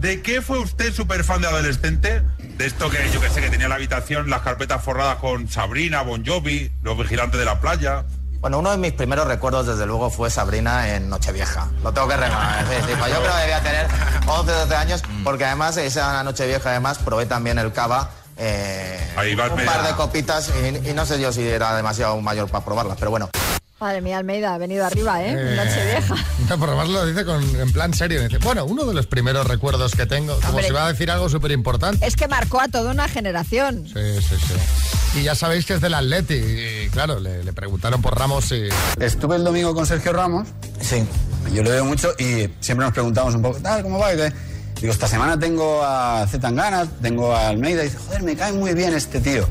¿De 0.00 0.20
qué 0.22 0.42
fue 0.42 0.58
usted 0.58 0.92
súper 0.92 1.24
fan 1.24 1.40
de 1.40 1.48
adolescente? 1.48 2.22
De 2.38 2.66
esto 2.66 2.90
que 2.90 2.98
yo 3.12 3.20
que 3.20 3.28
sé, 3.30 3.40
que 3.40 3.50
tenía 3.50 3.68
la 3.68 3.74
habitación, 3.76 4.28
las 4.30 4.42
carpetas 4.42 4.82
forradas 4.82 5.16
con 5.16 5.48
Sabrina, 5.48 6.02
Bon 6.02 6.24
Jovi, 6.24 6.70
los 6.82 6.96
vigilantes 6.98 7.38
de 7.38 7.44
la 7.46 7.60
playa. 7.60 8.04
Bueno, 8.40 8.58
uno 8.58 8.70
de 8.70 8.76
mis 8.76 8.92
primeros 8.92 9.26
recuerdos, 9.26 9.66
desde 9.66 9.86
luego, 9.86 10.10
fue 10.10 10.30
Sabrina 10.30 10.94
en 10.94 11.08
Nochevieja. 11.08 11.68
Lo 11.82 11.92
tengo 11.92 12.06
que 12.08 12.16
reconocer. 12.16 12.66
sí, 12.68 12.74
sí, 12.88 12.92
pues 12.98 13.12
yo 13.12 13.20
creo 13.20 13.32
que 13.34 13.40
debía 13.40 13.60
tener 13.62 13.86
11, 14.26 14.52
12 14.52 14.76
años, 14.76 15.02
porque 15.24 15.44
además 15.46 15.76
esa 15.78 16.22
Nochevieja, 16.22 16.70
además, 16.70 16.98
probé 16.98 17.26
también 17.26 17.58
el 17.58 17.72
cava. 17.72 18.10
eh, 18.36 19.00
Ahí 19.16 19.32
un 19.32 19.64
par 19.64 19.86
de 19.86 19.94
copitas 19.96 20.52
y, 20.62 20.90
y 20.90 20.92
no 20.92 21.06
sé 21.06 21.18
yo 21.20 21.32
si 21.32 21.46
era 21.48 21.74
demasiado 21.74 22.20
mayor 22.20 22.48
para 22.50 22.64
probarlas, 22.64 22.96
pero 22.98 23.10
bueno. 23.10 23.30
Madre 23.78 24.00
mía, 24.00 24.16
Almeida, 24.16 24.54
ha 24.54 24.58
venido 24.58 24.86
arriba, 24.86 25.22
¿eh? 25.22 25.34
Eh, 25.36 25.54
Noche 25.56 25.84
vieja. 25.84 26.14
No, 26.48 26.58
pero 26.58 26.72
además 26.72 26.88
lo 26.88 27.04
dice 27.06 27.26
con, 27.26 27.42
en 27.60 27.72
plan 27.72 27.92
serio. 27.92 28.22
Dice, 28.22 28.38
bueno, 28.38 28.64
uno 28.64 28.84
de 28.84 28.94
los 28.94 29.06
primeros 29.06 29.46
recuerdos 29.46 29.92
que 29.94 30.06
tengo, 30.06 30.34
como 30.36 30.48
Hombre. 30.48 30.66
si 30.66 30.72
va 30.72 30.86
a 30.86 30.92
decir 30.92 31.10
algo 31.10 31.28
súper 31.28 31.50
importante. 31.52 32.06
Es 32.06 32.16
que 32.16 32.26
marcó 32.26 32.58
a 32.60 32.68
toda 32.68 32.90
una 32.92 33.06
generación. 33.06 33.86
Sí, 33.86 34.22
sí, 34.26 34.34
sí. 34.46 35.18
Y 35.20 35.22
ya 35.24 35.34
sabéis 35.34 35.66
que 35.66 35.74
es 35.74 35.82
del 35.82 35.92
Atleti. 35.92 36.34
Y 36.34 36.88
claro, 36.90 37.20
le, 37.20 37.44
le 37.44 37.52
preguntaron 37.52 38.00
por 38.00 38.18
Ramos 38.18 38.50
y... 38.52 38.66
Estuve 38.98 39.36
el 39.36 39.44
domingo 39.44 39.74
con 39.74 39.86
Sergio 39.86 40.14
Ramos. 40.14 40.48
Sí. 40.80 41.04
Yo 41.52 41.62
le 41.62 41.70
veo 41.70 41.84
mucho 41.84 42.12
y 42.18 42.48
siempre 42.60 42.86
nos 42.86 42.92
preguntamos 42.94 43.34
un 43.34 43.42
poco, 43.42 43.58
tal, 43.60 43.82
¿cómo 43.82 43.98
va? 43.98 44.14
Y? 44.14 44.16
Digo, 44.80 44.92
esta 44.92 45.06
semana 45.06 45.38
tengo 45.38 45.82
a 45.84 46.26
Zetangana, 46.30 46.86
tengo 47.02 47.34
a 47.34 47.48
Almeida. 47.48 47.82
Y 47.82 47.88
dice, 47.88 47.98
joder, 48.06 48.22
me 48.22 48.36
cae 48.36 48.52
muy 48.52 48.72
bien 48.72 48.94
este 48.94 49.20
tío. 49.20 49.46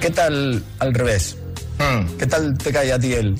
¿Qué 0.00 0.10
tal 0.10 0.62
al 0.80 0.92
revés? 0.92 1.36
¿Qué 2.18 2.26
tal 2.26 2.56
te 2.58 2.72
cae 2.72 2.92
a 2.92 2.98
ti 2.98 3.14
él? 3.14 3.36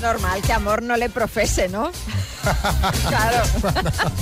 Es 0.00 0.06
normal 0.06 0.40
que 0.40 0.52
amor 0.54 0.82
no 0.82 0.96
le 0.96 1.10
profese, 1.10 1.68
¿no? 1.68 1.92
claro, 3.08 3.42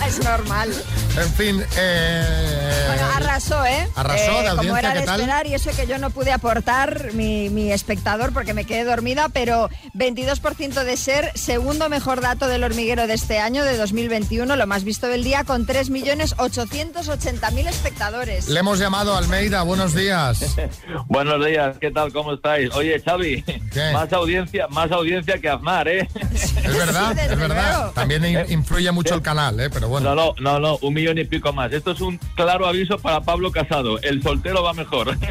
es 0.08 0.18
normal. 0.24 0.72
En 1.16 1.32
fin, 1.34 1.64
eh... 1.76 2.84
Bueno, 2.88 3.06
arrasó, 3.14 3.64
¿eh? 3.64 3.88
Arrasó, 3.94 4.42
Eh, 4.42 4.48
Como 4.56 4.76
era 4.76 4.92
de 4.92 4.98
¿qué 5.00 5.06
tal? 5.06 5.20
esperar 5.20 5.46
y 5.46 5.54
eso 5.54 5.70
que 5.70 5.86
yo 5.86 5.98
no 5.98 6.10
pude 6.10 6.32
aportar, 6.32 7.12
mi, 7.12 7.48
mi 7.48 7.70
espectador, 7.70 8.32
porque 8.32 8.54
me 8.54 8.64
quedé 8.64 8.82
dormida, 8.82 9.28
pero 9.28 9.70
22% 9.94 10.82
de 10.82 10.96
ser 10.96 11.30
segundo 11.36 11.88
mejor 11.88 12.20
dato 12.22 12.48
del 12.48 12.64
hormiguero 12.64 13.06
de 13.06 13.14
este 13.14 13.38
año, 13.38 13.62
de 13.62 13.76
2021, 13.76 14.56
lo 14.56 14.66
más 14.66 14.82
visto 14.82 15.06
del 15.06 15.22
día, 15.22 15.44
con 15.44 15.64
3.880.000 15.64 17.68
espectadores. 17.68 18.48
Le 18.48 18.58
hemos 18.58 18.80
llamado 18.80 19.14
a 19.14 19.18
Almeida, 19.18 19.62
buenos 19.62 19.94
días. 19.94 20.56
Buenos 21.06 21.46
días, 21.46 21.76
¿qué 21.80 21.92
tal? 21.92 22.12
¿Cómo 22.12 22.34
estáis? 22.34 22.68
Oye, 22.74 23.00
Xavi, 23.00 23.44
más 23.92 24.12
audiencia, 24.12 24.66
más 24.68 24.90
audiencia 24.90 25.38
que 25.38 25.48
Aznar, 25.48 25.67
¿eh? 25.72 26.08
Es 26.32 26.54
verdad, 26.76 27.18
es 27.18 27.38
verdad. 27.38 27.92
También 27.92 28.24
in- 28.24 28.44
influye 28.52 28.90
mucho 28.92 29.14
el 29.14 29.22
canal, 29.22 29.60
¿eh? 29.60 29.68
Pero 29.70 29.88
bueno. 29.88 30.14
No, 30.14 30.34
no, 30.38 30.52
no, 30.52 30.58
no, 30.60 30.78
un 30.80 30.94
millón 30.94 31.18
y 31.18 31.24
pico 31.24 31.52
más. 31.52 31.70
Esto 31.72 31.90
es 31.92 32.00
un 32.00 32.18
claro 32.34 32.66
aviso 32.66 32.98
para 32.98 33.20
Pablo 33.20 33.52
Casado. 33.52 34.00
El 34.00 34.22
soltero 34.22 34.62
va 34.62 34.72
mejor. 34.72 35.16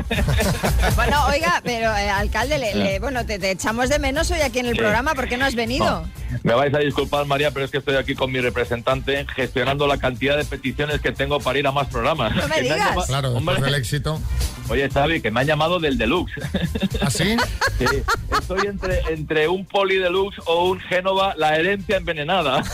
Bueno, 0.96 1.26
oiga, 1.28 1.62
pero 1.64 1.96
eh, 1.96 2.10
alcalde, 2.10 2.58
le- 2.58 2.74
le- 2.76 3.00
bueno, 3.00 3.26
te, 3.26 3.38
te 3.40 3.52
echamos 3.52 3.90
de 3.90 4.00
menos 4.00 4.32
hoy 4.32 4.42
aquí 4.42 4.60
en 4.60 4.66
el 4.68 4.74
Sí. 4.74 4.80
programa, 4.80 5.14
¿por 5.16 5.28
qué 5.28 5.38
no 5.38 5.46
has 5.46 5.56
venido? 5.56 6.04
Me 6.44 6.54
vais 6.54 6.74
a 6.74 6.80
disculpar, 6.80 7.26
María, 7.26 7.52
pero 7.52 7.66
es 7.66 7.72
que 7.72 7.78
estoy 7.78 7.96
aquí 7.96 8.16
con 8.16 8.32
mi 8.32 8.40
representante 8.42 9.26
gestionando 9.36 9.86
la 9.88 9.98
cantidad 9.98 10.38
de 10.38 10.44
peticiones 10.46 11.00
que 11.02 11.12
tengo 11.12 11.40
para 11.40 11.60
ir 11.60 11.68
a 11.68 11.72
más 11.72 11.88
programas. 11.88 12.36
No 12.36 12.48
me 12.48 12.62
digas. 12.62 13.06
Claro, 13.08 13.32
después 13.34 13.58
Hombre, 13.58 13.72
del 13.72 13.76
éxito. 13.80 14.20
Oye, 14.70 14.90
Xavi, 14.90 15.22
que 15.22 15.32
me 15.32 15.40
han 15.42 15.48
llamado 15.48 15.80
del 15.80 15.98
deluxe. 15.98 16.34
¿Ah, 17.02 17.10
sí? 17.10 17.36
Sí, 17.78 17.86
estoy 18.32 18.66
entre, 18.66 19.02
entre 19.10 19.48
un 19.48 19.64
poli 19.64 19.98
deluxe 19.98 20.42
o 20.48 20.70
un 20.70 20.80
Génova, 20.80 21.36
la 21.38 21.56
herencia 21.58 21.98
envenenada. 21.98 22.64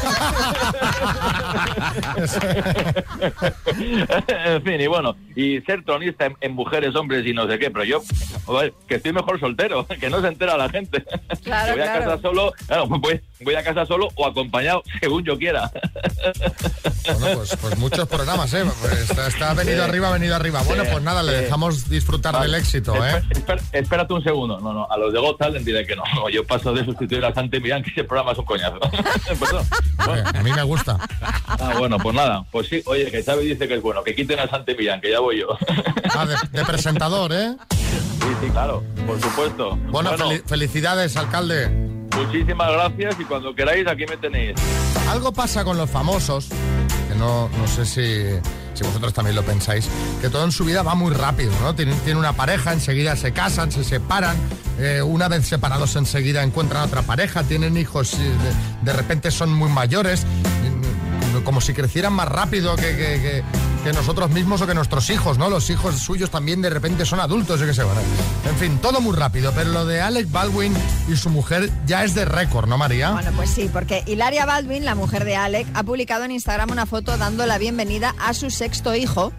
en 4.45 4.63
fin, 4.63 4.79
y 4.79 4.87
bueno, 4.87 5.15
y 5.35 5.59
ser 5.61 5.83
tronista 5.83 6.27
en, 6.27 6.37
en 6.39 6.53
mujeres, 6.53 6.95
hombres 6.95 7.25
y 7.25 7.33
no 7.33 7.47
sé 7.47 7.59
qué, 7.59 7.69
pero 7.69 7.83
yo, 7.83 8.01
joder, 8.45 8.73
que 8.87 8.95
estoy 8.95 9.11
mejor 9.11 9.39
soltero, 9.41 9.85
que 9.87 10.09
no 10.09 10.21
se 10.21 10.27
entera 10.27 10.57
la 10.57 10.69
gente. 10.69 11.03
Claro, 11.43 11.73
voy 11.73 11.81
a 11.81 11.85
claro. 11.85 12.05
casa 12.05 12.21
solo, 12.21 12.53
claro, 12.65 12.87
voy, 12.87 13.21
voy 13.41 13.55
a 13.55 13.63
casa 13.63 13.85
solo 13.85 14.07
o 14.15 14.25
acompañado, 14.25 14.83
según 15.01 15.23
yo 15.25 15.37
quiera. 15.37 15.69
Bueno, 17.19 17.37
pues, 17.37 17.57
pues 17.59 17.77
muchos 17.77 18.07
programas, 18.07 18.53
¿eh? 18.53 18.63
Pues 18.81 19.09
está, 19.09 19.27
está 19.27 19.53
venido 19.53 19.83
Sí. 19.83 19.89
arriba, 19.89 20.11
venido 20.11 20.35
arriba. 20.35 20.61
Bueno, 20.63 20.83
Sí, 20.83 20.89
pues 20.91 21.03
nada, 21.03 21.23
le 21.23 21.43
sí. 21.43 21.49
Disfrutar 21.89 22.39
del 22.41 22.55
éxito, 22.55 22.93
¿eh? 22.95 23.21
Esper- 23.29 23.29
esper- 23.45 23.61
espérate 23.71 24.13
un 24.13 24.23
segundo. 24.23 24.59
No, 24.59 24.73
no, 24.73 24.87
a 24.89 24.97
los 24.97 25.13
de 25.13 25.19
Got 25.19 25.37
Talent 25.37 25.65
diré 25.65 25.85
que 25.85 25.95
no. 25.95 26.03
Yo 26.29 26.45
paso 26.45 26.73
de 26.73 26.83
sustituir 26.85 27.23
a 27.25 27.33
Santi 27.33 27.59
Millán, 27.59 27.83
que 27.83 27.89
ese 27.91 28.03
programa 28.03 28.31
es 28.33 28.37
un 28.37 28.45
coñazo. 28.45 28.79
Eh, 30.09 30.23
a 30.35 30.43
mí 30.43 30.51
me 30.51 30.63
gusta. 30.63 30.97
Ah, 31.47 31.75
bueno, 31.77 31.97
pues 31.97 32.13
nada. 32.15 32.43
Pues 32.51 32.67
sí, 32.67 32.81
oye, 32.85 33.09
que 33.09 33.23
Xavi 33.23 33.45
dice 33.47 33.67
que 33.67 33.75
es 33.75 33.81
bueno, 33.81 34.03
que 34.03 34.13
quiten 34.13 34.37
a 34.39 34.49
Santi 34.49 34.75
Millán, 34.75 34.99
que 34.99 35.09
ya 35.11 35.19
voy 35.21 35.39
yo. 35.39 35.47
Ah, 36.15 36.25
de, 36.25 36.35
de 36.51 36.65
presentador, 36.65 37.31
¿eh? 37.31 37.55
Sí, 37.71 38.27
sí, 38.41 38.49
claro, 38.51 38.83
por 39.07 39.19
supuesto. 39.21 39.77
Bueno, 39.89 40.11
fel- 40.17 40.43
felicidades, 40.45 41.15
alcalde. 41.15 41.69
muchísimas 42.15 42.71
gracias 42.71 43.15
y 43.19 43.23
cuando 43.23 43.55
queráis 43.55 43.87
aquí 43.87 44.05
me 44.09 44.17
tenéis. 44.17 44.55
Algo 45.09 45.31
pasa 45.31 45.63
con 45.63 45.77
los 45.77 45.89
famosos, 45.89 46.49
que 47.07 47.15
no, 47.15 47.47
no 47.49 47.67
sé 47.67 47.85
si, 47.85 48.39
si 48.73 48.83
vosotros 48.83 49.13
también 49.13 49.35
lo 49.35 49.43
pensáis, 49.43 49.87
que 50.21 50.29
todo 50.29 50.43
en 50.45 50.51
su 50.51 50.65
vida 50.65 50.83
va 50.83 50.95
muy 50.95 51.13
rápido, 51.13 51.51
¿no? 51.61 51.75
Tienen, 51.75 52.17
una 52.17 52.33
pareja, 52.33 52.73
enseguida 52.73 53.15
se 53.15 53.31
casan, 53.31 53.71
se 53.71 53.83
separan, 53.83 54.35
eh, 54.79 55.01
una 55.01 55.27
vez 55.27 55.45
separados 55.45 55.95
enseguida 55.95 56.43
encuentran 56.43 56.83
otra 56.83 57.01
pareja, 57.03 57.43
tienen 57.43 57.77
hijos, 57.77 58.13
y 58.15 58.23
de, 58.23 58.53
de 58.81 58.93
repente 58.93 59.31
son 59.31 59.53
muy 59.53 59.69
mayores, 59.69 60.25
como 61.43 61.61
si 61.61 61.73
crecieran 61.73 62.13
más 62.13 62.27
rápido 62.27 62.75
que, 62.75 62.95
que- 62.95 63.43
nosotros 63.93 64.31
mismos 64.31 64.61
o 64.61 64.65
que 64.67 64.73
nuestros 64.73 65.09
hijos, 65.09 65.37
¿no? 65.37 65.49
Los 65.49 65.69
hijos 65.69 65.95
suyos 65.99 66.29
también 66.31 66.61
de 66.61 66.69
repente 66.69 67.05
son 67.05 67.19
adultos, 67.19 67.59
yo 67.59 67.65
qué 67.65 67.73
sé, 67.73 67.83
bueno. 67.83 67.99
En 68.49 68.55
fin, 68.55 68.77
todo 68.81 69.01
muy 69.01 69.13
rápido, 69.13 69.51
pero 69.53 69.71
lo 69.71 69.85
de 69.85 69.99
Alec 69.99 70.31
Baldwin 70.31 70.73
y 71.09 71.17
su 71.17 71.29
mujer 71.29 71.69
ya 71.85 72.05
es 72.05 72.15
de 72.15 72.23
récord, 72.23 72.69
¿no, 72.69 72.77
María? 72.77 73.11
Bueno, 73.11 73.31
pues 73.35 73.49
sí, 73.49 73.69
porque 73.73 74.01
Hilaria 74.07 74.45
Baldwin, 74.45 74.85
la 74.85 74.95
mujer 74.95 75.25
de 75.25 75.35
Alec, 75.35 75.67
ha 75.73 75.83
publicado 75.83 76.23
en 76.23 76.31
Instagram 76.31 76.71
una 76.71 76.85
foto 76.85 77.17
dando 77.17 77.45
la 77.45 77.57
bienvenida 77.57 78.15
a 78.19 78.33
su 78.33 78.49
sexto 78.51 78.95
hijo, 78.95 79.33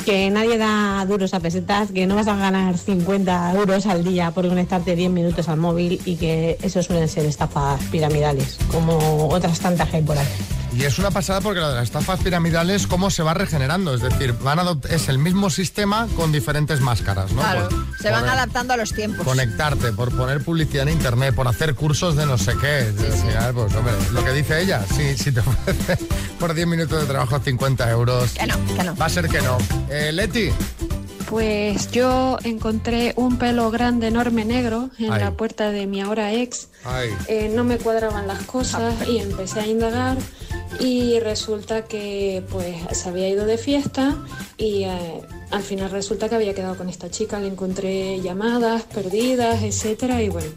que 0.01 0.29
nadie 0.29 0.57
da 0.57 1.05
duros 1.05 1.33
a 1.33 1.39
pesetas, 1.39 1.91
que 1.91 2.05
no 2.07 2.15
vas 2.15 2.27
a 2.27 2.35
ganar 2.35 2.77
50 2.77 3.53
euros 3.55 3.85
al 3.85 4.03
día 4.03 4.31
por 4.31 4.47
conectarte 4.47 4.95
10 4.95 5.11
minutos 5.11 5.49
al 5.49 5.57
móvil 5.57 6.01
y 6.05 6.15
que 6.15 6.57
eso 6.61 6.81
suelen 6.83 7.07
ser 7.07 7.25
estafas 7.25 7.81
piramidales, 7.91 8.57
como 8.71 9.29
otras 9.29 9.59
tantas 9.59 9.89
por 9.89 10.17
ahí. 10.17 10.60
Y 10.73 10.83
es 10.85 10.97
una 10.99 11.11
pasada 11.11 11.41
porque 11.41 11.59
lo 11.59 11.67
de 11.69 11.75
las 11.75 11.83
estafas 11.83 12.21
piramidales, 12.21 12.87
cómo 12.87 13.09
se 13.11 13.23
va 13.23 13.33
regenerando. 13.33 13.93
Es 13.93 14.01
decir, 14.01 14.33
van 14.41 14.57
a 14.59 14.75
es 14.89 15.09
el 15.09 15.17
mismo 15.17 15.49
sistema 15.49 16.07
con 16.15 16.31
diferentes 16.31 16.79
máscaras, 16.79 17.31
¿no? 17.33 17.41
Claro, 17.41 17.67
Por- 17.69 17.97
se 17.99 18.09
van 18.09 18.21
por- 18.21 18.29
adaptando 18.29 18.73
a 18.73 18.77
los 18.77 18.93
tiempos. 18.93 19.25
Conectarte, 19.25 19.91
por 19.91 20.15
poner 20.15 20.41
publicidad 20.43 20.87
en 20.87 20.93
internet, 20.93 21.35
por 21.35 21.47
hacer 21.47 21.75
cursos 21.75 22.15
de 22.15 22.25
no 22.25 22.37
sé 22.37 22.53
qué. 22.61 22.91
Final, 23.27 23.53
pues, 23.53 23.75
hombre, 23.75 23.93
lo 24.13 24.23
que 24.23 24.31
dice 24.31 24.61
ella, 24.61 24.85
si, 24.95 25.17
si 25.17 25.31
te 25.33 25.39
ofrece 25.41 25.97
por 26.39 26.53
10 26.53 26.67
minutos 26.67 27.01
de 27.01 27.05
trabajo 27.07 27.37
50 27.39 27.89
euros. 27.91 28.31
Que 28.31 28.47
no, 28.47 28.55
que 28.77 28.83
no. 28.83 28.95
Va 28.95 29.05
a 29.07 29.09
ser 29.09 29.27
que 29.27 29.41
no. 29.41 29.57
Eh, 29.89 30.11
Leti, 30.13 30.51
Pues 31.29 31.91
yo 31.91 32.37
encontré 32.43 33.13
un 33.17 33.37
pelo 33.37 33.71
grande, 33.71 34.07
enorme, 34.07 34.43
negro 34.45 34.89
en 34.99 35.11
Ay. 35.13 35.19
la 35.21 35.31
puerta 35.31 35.71
de 35.71 35.85
mi 35.87 36.01
ahora 36.01 36.33
ex. 36.33 36.67
ay, 36.85 37.09
Eh, 37.27 37.51
no 37.53 37.63
me 37.63 37.77
cuadraban 37.77 38.27
las 38.27 38.41
cosas 38.43 38.93
y 39.07 39.19
empecé 39.19 39.59
a 39.61 39.67
indagar 39.67 40.17
y 40.81 41.19
resulta 41.19 41.83
que 41.85 42.43
pues 42.51 42.75
se 42.97 43.09
había 43.09 43.29
ido 43.29 43.45
de 43.45 43.57
fiesta 43.57 44.17
y 44.57 44.83
eh, 44.83 45.21
al 45.51 45.61
final 45.61 45.91
resulta 45.91 46.27
que 46.27 46.35
había 46.35 46.53
quedado 46.55 46.75
con 46.75 46.89
esta 46.89 47.09
chica, 47.09 47.39
le 47.39 47.47
encontré 47.47 48.19
llamadas 48.21 48.83
perdidas, 48.83 49.61
etcétera 49.63 50.21
y 50.23 50.29
bueno, 50.29 50.49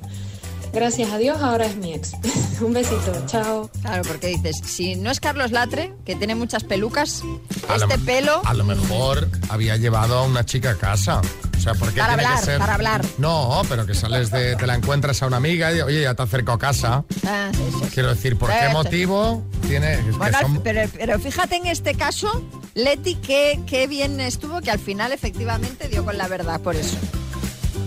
gracias 0.72 1.12
a 1.12 1.18
Dios 1.18 1.38
ahora 1.42 1.66
es 1.66 1.76
mi 1.76 1.92
ex. 1.94 2.12
Un 2.60 2.72
besito, 2.72 3.12
chao. 3.26 3.70
Claro, 3.82 4.02
porque 4.06 4.28
dices, 4.28 4.56
si 4.64 4.94
no 4.96 5.10
es 5.10 5.20
Carlos 5.20 5.50
Latre, 5.50 5.92
que 6.04 6.14
tiene 6.16 6.34
muchas 6.36 6.64
pelucas, 6.64 7.22
A 7.68 7.76
lo 7.76 7.84
este 7.84 7.98
me- 7.98 8.04
pelo... 8.04 8.40
a 8.44 8.54
lo 8.54 8.64
mejor 8.64 9.28
había 9.50 9.76
llevado 9.76 10.18
a 10.18 10.22
una 10.22 10.44
chica 10.44 10.70
a 10.70 10.76
casa. 10.76 11.20
O 11.56 11.60
sea, 11.64 11.74
¿por 11.74 11.92
qué 11.92 12.00
Para 12.00 12.14
tiene 12.14 12.24
hablar, 12.24 12.40
que 12.40 12.46
ser? 12.46 12.58
para 12.58 12.74
hablar. 12.74 13.04
No, 13.18 13.62
pero 13.68 13.86
que 13.86 13.94
sales 13.94 14.30
de, 14.30 14.54
te 14.54 14.66
la 14.66 14.74
encuentras 14.74 15.22
a 15.22 15.26
una 15.26 15.38
amiga 15.38 15.72
y 15.72 15.80
oye, 15.80 16.02
ya 16.02 16.14
te 16.14 16.22
acerco 16.22 16.52
a 16.52 16.58
casa. 16.58 17.04
Ah, 17.26 17.50
sí, 17.52 17.62
sí. 17.80 17.86
Quiero 17.94 18.10
decir, 18.10 18.36
¿por 18.36 18.50
Sí, 18.50 18.56
qué 18.60 18.66
sí. 18.68 18.72
motivo 18.72 19.42
tiene? 19.64 19.94
es 19.94 20.00
que 20.04 20.10
Bueno, 20.12 20.38
al- 20.38 20.44
son- 20.46 20.60
pero, 20.62 20.80
pero 20.96 21.18
fíjate 21.18 21.56
en 21.56 21.66
este 21.66 21.94
caso, 21.94 22.44
Leti, 22.74 23.16
qué, 23.16 23.60
qué 23.66 23.86
bien 23.86 24.20
estuvo 24.20 24.60
que 24.60 24.70
al 24.70 24.78
final 24.78 25.12
efectivamente 25.12 25.88
dio 25.88 26.04
con 26.04 26.16
la 26.18 26.28
verdad 26.28 26.60
por 26.60 26.76
eso. 26.76 26.96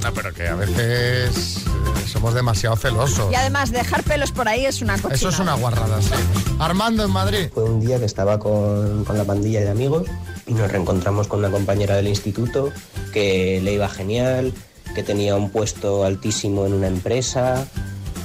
No, 0.03 0.13
pero 0.13 0.33
que 0.33 0.47
a 0.47 0.55
veces 0.55 1.57
eh, 1.57 2.07
somos 2.11 2.33
demasiado 2.33 2.75
celosos. 2.75 3.31
Y 3.31 3.35
además, 3.35 3.71
dejar 3.71 4.03
pelos 4.03 4.31
por 4.31 4.47
ahí 4.47 4.65
es 4.65 4.81
una 4.81 4.97
cosa. 4.97 5.15
Eso 5.15 5.29
es 5.29 5.39
una 5.39 5.55
guarrada, 5.55 6.01
sí. 6.01 6.09
Armando 6.59 7.03
en 7.03 7.11
Madrid. 7.11 7.47
Fue 7.53 7.63
un 7.63 7.79
día 7.81 7.97
que 7.99 8.05
estaba 8.05 8.37
con, 8.39 9.03
con 9.05 9.17
la 9.17 9.23
pandilla 9.23 9.61
de 9.61 9.69
amigos 9.69 10.07
y 10.45 10.53
nos 10.53 10.71
reencontramos 10.71 11.27
con 11.27 11.39
una 11.39 11.49
compañera 11.49 11.95
del 11.95 12.07
instituto 12.07 12.71
que 13.11 13.59
le 13.63 13.73
iba 13.73 13.89
genial, 13.89 14.53
que 14.93 15.03
tenía 15.03 15.35
un 15.35 15.49
puesto 15.49 16.05
altísimo 16.05 16.65
en 16.65 16.73
una 16.73 16.87
empresa. 16.87 17.67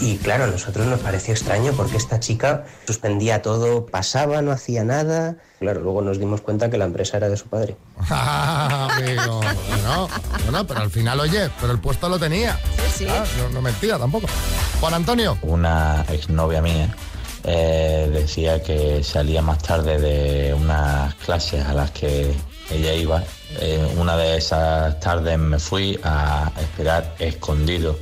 Y 0.03 0.17
claro, 0.17 0.45
a 0.45 0.47
nosotros 0.49 0.85
nos 0.89 0.99
pareció 0.99 1.33
extraño 1.33 1.73
porque 1.77 1.97
esta 1.97 2.19
chica 2.19 2.65
suspendía 2.89 3.41
todo, 3.41 3.87
pasaba, 3.87 4.43
no 4.43 4.51
hacía 4.51 4.83
nada. 4.83 5.37
Claro, 5.61 5.81
luego 5.81 6.03
nos 6.03 6.19
dimos 6.19 6.41
cuenta 6.41 6.69
que 6.69 6.77
la 6.77 6.87
empresa 6.87 7.19
era 7.19 7.29
de 7.29 7.37
su 7.37 7.47
padre. 7.47 7.77
Ah, 8.11 8.89
amigo. 8.97 9.41
Bueno, 9.69 10.09
bueno, 10.43 10.67
pero 10.67 10.81
al 10.81 10.91
final, 10.91 11.21
oye, 11.21 11.49
pero 11.61 11.73
el 11.73 11.79
puesto 11.79 12.09
lo 12.09 12.19
tenía. 12.19 12.59
Sí, 12.89 13.05
sí. 13.05 13.07
Ah, 13.09 13.25
no, 13.39 13.51
no 13.51 13.63
mentira 13.63 13.97
tampoco. 13.97 14.27
Juan 14.81 14.95
Antonio. 14.95 15.39
Una 15.43 16.05
exnovia 16.09 16.61
mía 16.61 16.93
eh, 17.45 18.11
decía 18.13 18.61
que 18.61 19.05
salía 19.05 19.41
más 19.41 19.63
tarde 19.63 20.01
de 20.01 20.53
unas 20.53 21.15
clases 21.15 21.65
a 21.65 21.75
las 21.75 21.93
que 21.93 22.35
ella 22.71 22.93
iba. 22.93 23.23
Eh, 23.61 23.95
una 23.97 24.17
de 24.17 24.37
esas 24.37 24.99
tardes 24.99 25.39
me 25.39 25.61
fui 25.61 25.97
a 26.03 26.51
esperar 26.59 27.15
escondido 27.21 27.97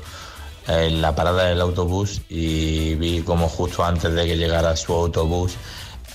en 0.71 1.03
la 1.03 1.15
parada 1.15 1.45
del 1.45 1.61
autobús 1.61 2.21
y 2.29 2.95
vi 2.95 3.23
como 3.23 3.49
justo 3.49 3.85
antes 3.85 4.13
de 4.13 4.27
que 4.27 4.37
llegara 4.37 4.77
su 4.77 4.93
autobús 4.93 5.57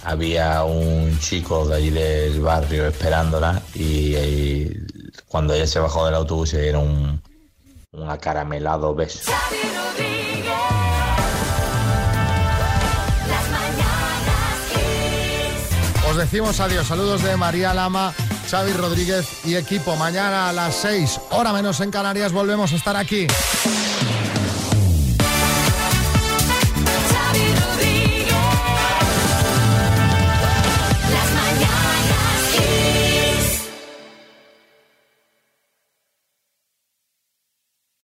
había 0.04 0.63
un 0.63 1.18
chico 1.20 1.65
de 1.68 1.76
allí 1.76 1.89
del 1.89 2.39
barrio 2.39 2.88
esperándola 2.88 3.62
y, 3.74 4.15
y 4.15 4.86
cuando 5.28 5.54
ella 5.54 5.68
se 5.68 5.80
bajó 5.80 6.06
del 6.06 6.15
autobús 6.15 6.50
se 6.50 6.62
dieron 6.62 6.84
un, 6.84 7.22
un 7.91 8.10
acaramelado 8.10 8.94
beso. 8.94 9.32
Os 16.10 16.18
decimos 16.18 16.60
adiós. 16.60 16.88
Saludos 16.88 17.24
de 17.24 17.36
María 17.36 17.74
Lama, 17.74 18.13
Xavi 18.50 18.74
Rodríguez 18.74 19.46
y 19.46 19.56
equipo. 19.56 19.96
Mañana 19.96 20.50
a 20.50 20.54
las 20.54 20.76
6, 20.76 21.20
hora 21.32 21.52
menos 21.52 21.82
en 21.82 21.91
Canarias, 21.91 22.32
volvemos 22.32 22.72
a 22.72 22.76
estar 22.76 22.96
aquí. 22.96 23.28